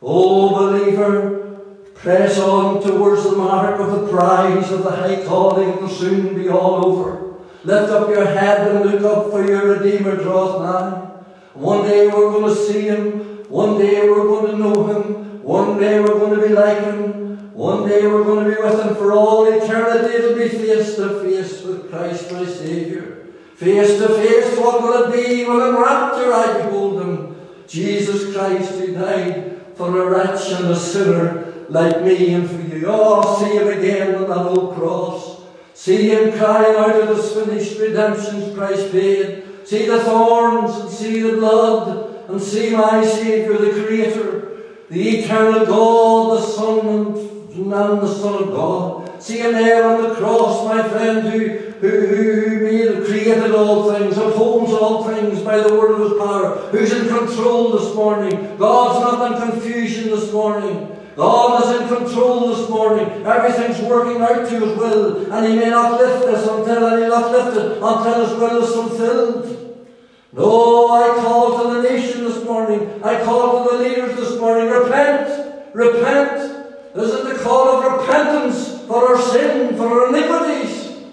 Oh, 0.00 0.54
believer, 0.56 1.60
press 1.94 2.38
on 2.38 2.82
towards 2.82 3.24
the 3.24 3.36
mark 3.36 3.80
of 3.80 4.00
the 4.00 4.08
prize 4.08 4.70
of 4.70 4.84
the 4.84 4.90
high 4.90 5.24
calling 5.24 5.80
will 5.80 5.88
soon 5.88 6.34
be 6.34 6.48
all 6.48 6.86
over. 6.86 7.29
Lift 7.62 7.90
up 7.92 8.08
your 8.08 8.24
head 8.24 8.68
and 8.68 8.90
look 8.90 9.02
up, 9.02 9.30
for 9.30 9.46
your 9.46 9.78
Redeemer 9.78 10.16
draws 10.16 10.60
nigh. 10.60 11.10
One 11.54 11.82
day 11.86 12.06
we're 12.06 12.32
going 12.32 12.54
to 12.54 12.60
see 12.60 12.82
him. 12.82 13.44
One 13.48 13.78
day 13.78 14.08
we're 14.08 14.24
going 14.24 14.52
to 14.52 14.58
know 14.58 14.86
him. 14.86 15.42
One 15.42 15.78
day 15.78 16.00
we're 16.00 16.18
going 16.18 16.40
to 16.40 16.48
be 16.48 16.54
like 16.54 16.82
him. 16.84 17.52
One 17.52 17.86
day 17.86 18.06
we're 18.06 18.24
going 18.24 18.48
to 18.48 18.56
be 18.56 18.62
with 18.62 18.82
him 18.82 18.94
for 18.94 19.12
all 19.12 19.46
eternity. 19.46 20.14
It'll 20.14 20.36
be 20.36 20.48
face 20.48 20.94
to 20.96 21.20
face 21.20 21.62
with 21.62 21.90
Christ 21.90 22.32
my 22.32 22.46
Saviour. 22.46 23.26
Face 23.56 23.98
to 23.98 24.08
face, 24.08 24.56
what 24.56 24.80
will 24.80 25.02
it 25.02 25.12
be 25.12 25.44
when 25.44 25.60
in 25.60 25.74
rapture 25.74 26.32
I 26.32 26.62
behold 26.62 27.02
him? 27.02 27.36
Jesus 27.66 28.34
Christ 28.34 28.70
who 28.72 28.94
died 28.94 29.60
for 29.74 30.00
a 30.00 30.10
wretch 30.10 30.50
and 30.52 30.68
a 30.68 30.76
sinner 30.76 31.66
like 31.68 32.02
me 32.02 32.32
and 32.32 32.48
for 32.48 32.62
you. 32.62 32.86
Oh, 32.88 33.38
see 33.38 33.56
him 33.56 33.68
again 33.68 34.14
on 34.14 34.28
that 34.30 34.46
old 34.46 34.76
cross. 34.76 35.39
See 35.80 36.10
him 36.10 36.36
crying 36.36 36.76
out, 36.76 36.94
It 36.94 37.08
is 37.08 37.32
finished, 37.32 37.78
redemption's 37.78 38.54
price 38.54 38.90
paid. 38.90 39.44
See 39.64 39.86
the 39.86 40.00
thorns 40.00 40.78
and 40.78 40.90
see 40.90 41.22
the 41.22 41.38
blood 41.38 42.28
and 42.28 42.38
see 42.38 42.76
my 42.76 43.02
Saviour, 43.02 43.56
the 43.56 43.86
Creator, 43.86 44.58
the 44.90 45.08
eternal 45.20 45.64
God, 45.64 46.36
the 46.36 46.42
Son 46.42 46.86
and, 46.86 47.16
and 47.16 48.02
the 48.02 48.14
Son 48.14 48.42
of 48.42 48.50
God. 48.50 49.22
See 49.22 49.38
him 49.38 49.52
there 49.52 49.88
on 49.88 50.02
the 50.02 50.16
cross, 50.16 50.66
my 50.66 50.86
friend, 50.86 51.26
who 51.26 51.70
who, 51.80 51.88
who 51.88 52.60
made, 52.60 53.06
created 53.06 53.54
all 53.54 53.90
things, 53.90 54.18
upholds 54.18 54.74
all 54.74 55.04
things 55.04 55.40
by 55.40 55.60
the 55.60 55.72
word 55.72 55.92
of 55.92 56.10
his 56.10 56.18
power, 56.18 56.56
who's 56.72 56.92
in 56.92 57.08
control 57.08 57.78
this 57.78 57.94
morning. 57.94 58.58
God's 58.58 59.00
not 59.00 59.32
in 59.32 59.50
confusion 59.50 60.10
this 60.10 60.30
morning. 60.30 60.99
God 61.20 61.62
is 61.62 61.82
in 61.82 61.98
control 61.98 62.48
this 62.48 62.70
morning. 62.70 63.06
Everything's 63.26 63.78
working 63.82 64.22
out 64.22 64.48
to 64.48 64.58
his 64.58 64.78
will, 64.78 65.30
and 65.30 65.46
he 65.46 65.54
may 65.54 65.68
not 65.68 66.00
lift 66.00 66.24
us 66.24 66.48
until 66.48 66.96
he'll 66.96 67.10
not 67.10 67.30
lift 67.30 67.58
it 67.58 67.72
until 67.76 68.26
his 68.26 68.38
will 68.38 68.62
is 68.64 68.72
fulfilled. 68.72 69.86
No, 70.32 70.88
I 70.88 71.20
call 71.20 71.62
to 71.62 71.74
the 71.74 71.82
nation 71.82 72.24
this 72.24 72.42
morning. 72.42 73.04
I 73.04 73.22
call 73.22 73.68
to 73.68 73.76
the 73.76 73.84
leaders 73.84 74.16
this 74.16 74.40
morning. 74.40 74.70
Repent! 74.70 75.74
Repent! 75.74 76.94
This 76.94 77.12
is 77.12 77.24
the 77.24 77.44
call 77.44 77.68
of 77.68 78.00
repentance 78.00 78.80
for 78.86 79.14
our 79.14 79.20
sin, 79.20 79.76
for 79.76 79.88
our 79.88 80.16
iniquities. 80.16 81.04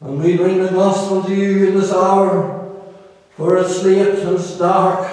And 0.00 0.20
we 0.20 0.36
bring 0.36 0.60
the 0.60 0.70
gospel 0.70 1.22
to 1.22 1.32
you 1.32 1.68
in 1.68 1.78
this 1.78 1.92
hour, 1.92 2.82
for 3.36 3.58
it's 3.58 3.84
late 3.84 4.08
and 4.08 4.34
it's 4.34 4.58
dark, 4.58 5.08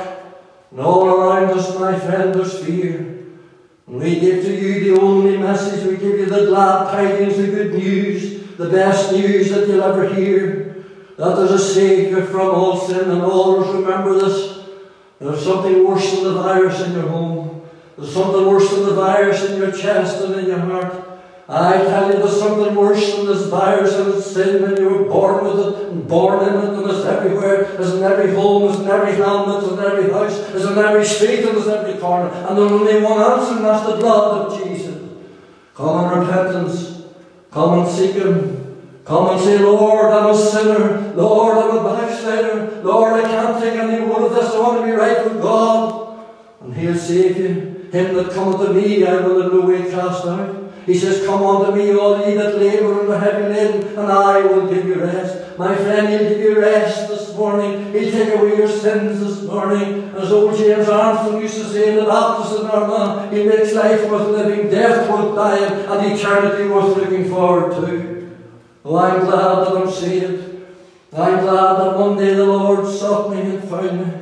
and 0.72 0.80
all 0.80 1.06
around 1.06 1.52
us, 1.56 1.78
my 1.78 2.00
friend, 2.00 2.34
there's 2.34 2.58
fear. 2.66 3.13
We 3.94 4.20
give 4.20 4.44
to 4.44 4.52
you 4.52 4.96
the 4.96 5.00
only 5.00 5.38
message, 5.38 5.86
we 5.86 5.98
give 5.98 6.18
you 6.18 6.26
the 6.26 6.48
glad 6.48 6.90
tidings, 6.90 7.38
the 7.38 7.46
good 7.46 7.76
news, 7.76 8.58
the 8.58 8.68
best 8.68 9.12
news 9.12 9.52
that 9.52 9.68
you'll 9.68 9.84
ever 9.84 10.12
hear, 10.12 10.84
that 11.16 11.36
there's 11.36 11.52
a 11.52 11.60
Saviour 11.60 12.26
from 12.26 12.56
all 12.56 12.76
sin, 12.76 13.12
and 13.12 13.22
always 13.22 13.70
remember 13.72 14.16
this, 14.16 14.66
there's 15.20 15.46
something 15.46 15.88
worse 15.88 16.12
than 16.12 16.24
the 16.24 16.42
virus 16.42 16.82
in 16.82 16.94
your 16.94 17.08
home. 17.08 17.70
There's 17.96 18.12
something 18.12 18.48
worse 18.48 18.68
than 18.72 18.86
the 18.86 18.96
virus 18.96 19.48
in 19.48 19.62
your 19.62 19.72
chest 19.72 20.24
and 20.24 20.40
in 20.40 20.48
your 20.48 20.58
heart. 20.58 21.13
I 21.56 21.78
tell 21.84 22.12
you, 22.12 22.18
there's 22.18 22.40
something 22.40 22.74
worse 22.74 23.16
than 23.16 23.28
this 23.28 23.48
virus 23.48 23.94
and 23.94 24.16
it's 24.16 24.32
sin 24.32 24.64
when 24.64 24.76
you 24.76 24.90
were 24.90 25.04
born 25.06 25.46
with 25.46 25.68
it 25.68 25.90
and 25.90 26.08
born 26.08 26.48
in 26.48 26.56
it 26.56 26.80
and 26.80 26.90
it's 26.90 27.06
everywhere. 27.06 27.64
It's 27.80 27.94
in 27.94 28.02
every 28.02 28.34
home, 28.34 28.72
it's 28.72 28.80
in 28.80 28.88
every 28.88 29.14
helmet, 29.16 29.64
it's 29.64 29.74
in 29.74 29.80
every 29.80 30.12
house, 30.12 30.36
it's 30.56 30.66
in 30.66 30.78
every 30.78 31.06
street 31.06 31.46
and 31.46 31.58
it's 31.58 31.68
in 31.68 31.74
every 31.74 32.00
corner. 32.00 32.30
And 32.30 32.58
there's 32.58 32.72
only 32.72 33.02
one 33.02 33.22
answer 33.22 33.56
and 33.58 33.66
that's 33.66 33.86
the 33.88 33.98
blood 33.98 34.52
of 34.52 34.64
Jesus. 34.64 34.98
Come 35.76 36.12
in 36.12 36.20
repentance. 36.20 37.04
Come 37.52 37.80
and 37.80 37.92
seek 37.92 38.16
Him. 38.16 39.04
Come 39.06 39.30
and 39.32 39.42
say, 39.42 39.60
Lord, 39.60 40.12
I'm 40.12 40.32
a 40.32 40.36
sinner. 40.36 41.14
Lord, 41.14 41.58
I'm 41.58 41.78
a 41.78 41.84
backslider. 41.84 42.82
Lord, 42.82 43.14
I 43.14 43.30
can't 43.30 43.62
take 43.62 43.74
any 43.74 44.04
more 44.04 44.26
of 44.26 44.34
this. 44.34 44.56
I 44.56 44.60
want 44.60 44.80
to 44.80 44.86
be 44.86 44.92
right 44.92 45.24
with 45.24 45.42
God. 45.42 46.26
And 46.62 46.74
He'll 46.76 46.96
save 46.96 47.38
you. 47.38 47.90
Him 47.92 48.16
that 48.16 48.32
cometh 48.32 48.66
to 48.66 48.74
me, 48.74 49.06
I 49.06 49.18
will 49.18 49.42
in 49.42 49.60
no 49.60 49.68
way 49.68 49.92
cast 49.92 50.26
out. 50.26 50.63
He 50.86 50.98
says, 50.98 51.26
Come 51.26 51.44
unto 51.44 51.76
me, 51.76 51.96
all 51.96 52.28
ye 52.28 52.36
that 52.36 52.58
labour 52.58 53.02
and 53.02 53.10
are 53.14 53.20
heavy 53.20 53.54
laden, 53.54 53.98
and 53.98 54.12
I 54.12 54.42
will 54.42 54.68
give 54.68 54.86
you 54.86 54.96
rest. 54.96 55.58
My 55.58 55.76
friend, 55.76 56.10
he'll 56.10 56.30
give 56.30 56.40
you 56.40 56.60
rest 56.60 57.08
this 57.08 57.36
morning. 57.36 57.94
He'll 57.94 58.12
take 58.12 58.36
away 58.36 58.58
your 58.58 58.68
sins 58.68 59.20
this 59.20 59.44
morning. 59.44 60.12
As 60.16 60.32
old 60.32 60.58
James 60.58 60.90
Armstrong 60.90 61.42
used 61.42 61.56
to 61.56 61.66
say 61.66 61.92
in 61.92 61.96
the 61.98 62.06
Baptist 62.06 62.60
in 62.60 62.66
Armagh, 62.66 63.32
he 63.32 63.44
makes 63.44 63.74
life 63.74 64.10
worth 64.10 64.30
living, 64.30 64.70
death 64.70 65.10
worth 65.10 65.36
dying, 65.36 65.86
and 65.86 66.12
eternity 66.12 66.68
worth 66.68 66.98
looking 66.98 67.30
forward 67.30 67.72
to. 67.72 68.38
Oh, 68.84 68.98
I'm 68.98 69.22
glad 69.22 69.66
that 69.66 69.78
I'm 69.78 69.90
saved. 69.90 70.66
I'm 71.14 71.42
glad 71.42 71.80
that 71.80 71.98
one 71.98 72.18
day 72.18 72.34
the 72.34 72.46
Lord 72.46 72.88
sought 72.88 73.34
me 73.34 73.42
and 73.42 73.64
found 73.64 74.06
me. 74.06 74.14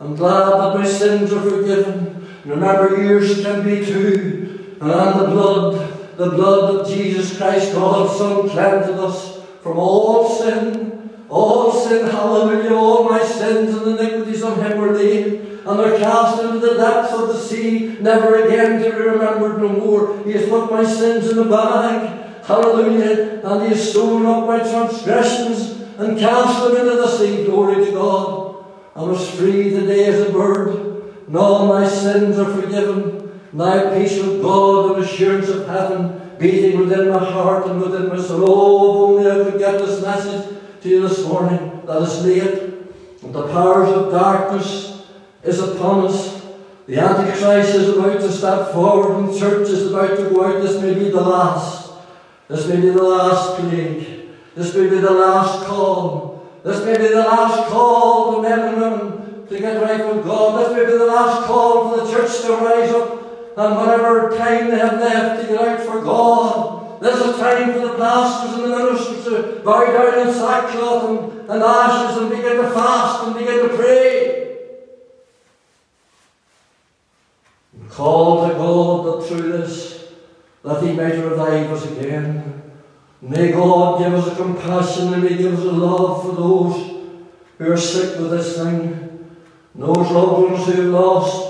I'm 0.00 0.14
glad 0.14 0.58
that 0.58 0.78
my 0.78 0.86
sins 0.86 1.32
are 1.32 1.42
forgiven. 1.42 2.28
Remember, 2.44 3.02
yours 3.02 3.42
can 3.42 3.64
be 3.64 3.84
too. 3.84 4.76
And 4.80 5.20
the 5.20 5.26
blood 5.26 5.97
the 6.18 6.30
blood 6.30 6.80
of 6.80 6.88
Jesus 6.88 7.38
Christ, 7.38 7.72
God's 7.72 8.18
Son, 8.18 8.48
cleansed 8.48 8.90
us 8.90 9.38
from 9.62 9.78
all 9.78 10.28
sin. 10.28 11.10
All 11.28 11.72
sin, 11.72 12.06
hallelujah, 12.06 12.74
all 12.74 13.04
my 13.04 13.22
sins 13.22 13.74
and 13.76 13.98
iniquities 13.98 14.42
on 14.42 14.58
him 14.60 14.78
were 14.78 14.92
laid, 14.92 15.42
and 15.64 15.68
are 15.68 15.98
cast 15.98 16.42
into 16.42 16.58
the 16.58 16.74
depths 16.74 17.12
of 17.12 17.28
the 17.28 17.38
sea, 17.38 17.98
never 18.00 18.46
again 18.46 18.82
to 18.82 18.90
be 18.90 18.96
remembered 18.96 19.60
no 19.60 19.68
more. 19.68 20.24
He 20.24 20.32
has 20.32 20.48
put 20.48 20.72
my 20.72 20.84
sins 20.84 21.28
in 21.30 21.38
a 21.38 21.44
bag, 21.44 22.44
hallelujah, 22.44 23.42
and 23.44 23.62
he 23.62 23.68
has 23.68 23.90
stolen 23.90 24.26
up 24.26 24.46
my 24.46 24.58
transgressions 24.58 25.82
and 25.98 26.18
cast 26.18 26.64
them 26.64 26.76
into 26.76 26.96
the 26.96 27.06
sea. 27.06 27.44
Glory 27.44 27.84
to 27.84 27.92
God. 27.92 28.64
I 28.96 29.02
was 29.02 29.30
free 29.30 29.70
today 29.70 30.06
as 30.06 30.28
a 30.28 30.32
bird, 30.32 31.02
and 31.28 31.36
all 31.36 31.68
my 31.68 31.86
sins 31.86 32.38
are 32.38 32.60
forgiven. 32.60 33.27
My 33.52 33.94
peace 33.94 34.22
with 34.22 34.42
God 34.42 34.96
and 34.96 35.04
assurance 35.04 35.48
of 35.48 35.66
heaven 35.66 36.36
beating 36.38 36.78
within 36.80 37.08
my 37.08 37.18
heart 37.18 37.66
and 37.66 37.80
within 37.80 38.08
my 38.08 38.20
soul. 38.20 38.44
Oh, 38.46 39.18
if 39.18 39.26
only 39.26 39.30
I 39.30 39.50
could 39.50 39.58
get 39.58 39.78
this 39.78 40.02
message 40.02 40.58
to 40.82 40.88
you 40.88 41.08
this 41.08 41.24
morning. 41.26 41.82
Us 41.88 42.22
lay 42.24 42.38
it. 42.38 42.92
And 43.22 43.34
the 43.34 43.48
powers 43.48 43.88
of 43.88 44.12
darkness 44.12 45.06
is 45.42 45.60
upon 45.60 46.06
us. 46.06 46.46
The 46.86 46.98
Antichrist 46.98 47.74
is 47.74 47.88
about 47.88 48.20
to 48.20 48.32
step 48.32 48.72
forward 48.72 49.18
and 49.18 49.28
the 49.28 49.38
church 49.38 49.68
is 49.68 49.90
about 49.90 50.16
to 50.16 50.30
go 50.30 50.44
out. 50.44 50.62
This 50.62 50.80
may 50.80 50.94
be 50.94 51.10
the 51.10 51.20
last. 51.20 51.92
This 52.48 52.66
may 52.66 52.80
be 52.80 52.90
the 52.90 53.02
last 53.02 53.58
plague. 53.58 54.28
This 54.54 54.74
may 54.74 54.88
be 54.88 54.98
the 54.98 55.10
last 55.10 55.66
call. 55.66 56.48
This 56.64 56.84
may 56.84 56.96
be 56.96 57.08
the 57.08 57.24
last 57.24 57.68
call 57.70 58.36
to 58.36 58.42
men 58.42 58.60
and 58.60 58.80
women 58.80 59.46
to 59.46 59.58
get 59.58 59.82
right 59.82 60.14
with 60.14 60.24
God. 60.24 60.60
This 60.60 60.76
may 60.76 60.90
be 60.90 60.98
the 60.98 61.06
last 61.06 61.46
call 61.46 61.90
for 61.90 62.04
the 62.04 62.10
church 62.10 62.40
to 62.42 62.52
rise 62.52 62.90
up 62.90 63.17
and 63.58 63.74
whatever 63.74 64.36
time 64.38 64.70
they 64.70 64.78
have 64.78 65.00
left 65.00 65.42
to 65.42 65.48
get 65.48 65.60
out 65.60 65.80
for 65.80 66.00
God. 66.00 67.02
There's 67.02 67.20
a 67.20 67.36
time 67.38 67.72
for 67.72 67.80
the 67.80 67.94
pastors 67.96 68.54
and 68.54 68.64
the 68.64 68.68
ministers 68.68 69.24
to 69.24 69.62
bow 69.64 69.84
down 69.84 70.28
in 70.28 70.32
sackcloth 70.32 71.10
and, 71.10 71.50
and 71.50 71.62
ashes 71.62 72.18
and 72.18 72.30
begin 72.30 72.56
to 72.58 72.70
fast 72.70 73.26
and 73.26 73.36
begin 73.36 73.68
to 73.68 73.76
pray. 73.76 74.58
Call 77.88 78.48
to 78.48 78.54
God 78.54 79.06
that 79.06 79.26
through 79.26 79.52
this, 79.52 80.06
that 80.62 80.82
He 80.84 80.92
might 80.92 81.16
revive 81.16 81.72
us 81.72 81.90
again. 81.90 82.62
May 83.20 83.50
God 83.50 83.98
give 83.98 84.14
us 84.14 84.32
a 84.32 84.36
compassion 84.36 85.14
and 85.14 85.24
may 85.24 85.36
give 85.36 85.58
us 85.58 85.64
a 85.64 85.72
love 85.72 86.22
for 86.22 86.32
those 86.36 87.10
who 87.58 87.72
are 87.72 87.76
sick 87.76 88.20
with 88.20 88.30
this 88.30 88.56
thing, 88.56 89.34
those 89.74 89.96
loved 90.12 90.52
ones 90.52 90.66
who 90.66 90.82
have 90.82 90.92
lost 90.92 91.47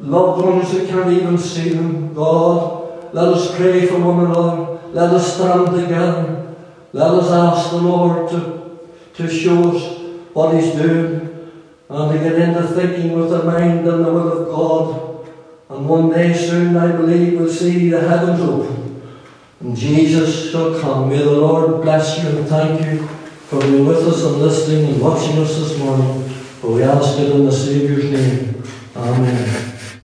loved 0.00 0.44
ones 0.44 0.72
that 0.72 0.88
can't 0.88 1.12
even 1.12 1.38
see 1.38 1.70
them. 1.70 2.14
God, 2.14 3.14
let 3.14 3.28
us 3.28 3.56
pray 3.56 3.86
for 3.86 4.00
one 4.00 4.26
another. 4.26 4.80
Let 4.92 5.12
us 5.14 5.34
stand 5.34 5.66
together. 5.66 6.56
Let 6.92 7.10
us 7.10 7.30
ask 7.30 7.70
the 7.70 7.78
Lord 7.78 8.30
to, 8.30 8.78
to 9.14 9.28
show 9.28 9.76
us 9.76 9.98
what 10.32 10.54
He's 10.54 10.72
doing 10.72 11.28
and 11.88 12.12
to 12.12 12.18
get 12.18 12.34
into 12.34 12.62
thinking 12.68 13.18
with 13.18 13.30
the 13.30 13.42
mind 13.44 13.88
and 13.88 14.04
the 14.04 14.12
will 14.12 14.42
of 14.42 14.48
God. 14.48 15.28
And 15.70 15.88
one 15.88 16.10
day 16.10 16.32
soon, 16.32 16.76
I 16.76 16.92
believe, 16.92 17.38
we'll 17.38 17.52
see 17.52 17.90
the 17.90 18.00
heavens 18.00 18.40
open. 18.40 19.02
And 19.60 19.76
Jesus 19.76 20.50
shall 20.50 20.80
come. 20.80 21.08
May 21.08 21.18
the 21.18 21.32
Lord 21.32 21.82
bless 21.82 22.22
you 22.22 22.30
and 22.30 22.46
thank 22.46 22.80
you 22.84 23.06
for 23.06 23.60
being 23.60 23.86
with 23.86 24.06
us 24.06 24.22
and 24.24 24.36
listening 24.36 24.92
and 24.92 25.02
watching 25.02 25.38
us 25.38 25.56
this 25.56 25.78
morning. 25.78 26.28
For 26.28 26.72
we 26.72 26.82
ask 26.82 27.18
it 27.18 27.30
in 27.30 27.44
the 27.44 27.52
Saviour's 27.52 28.04
name. 28.04 28.62
Amen. 28.96 29.77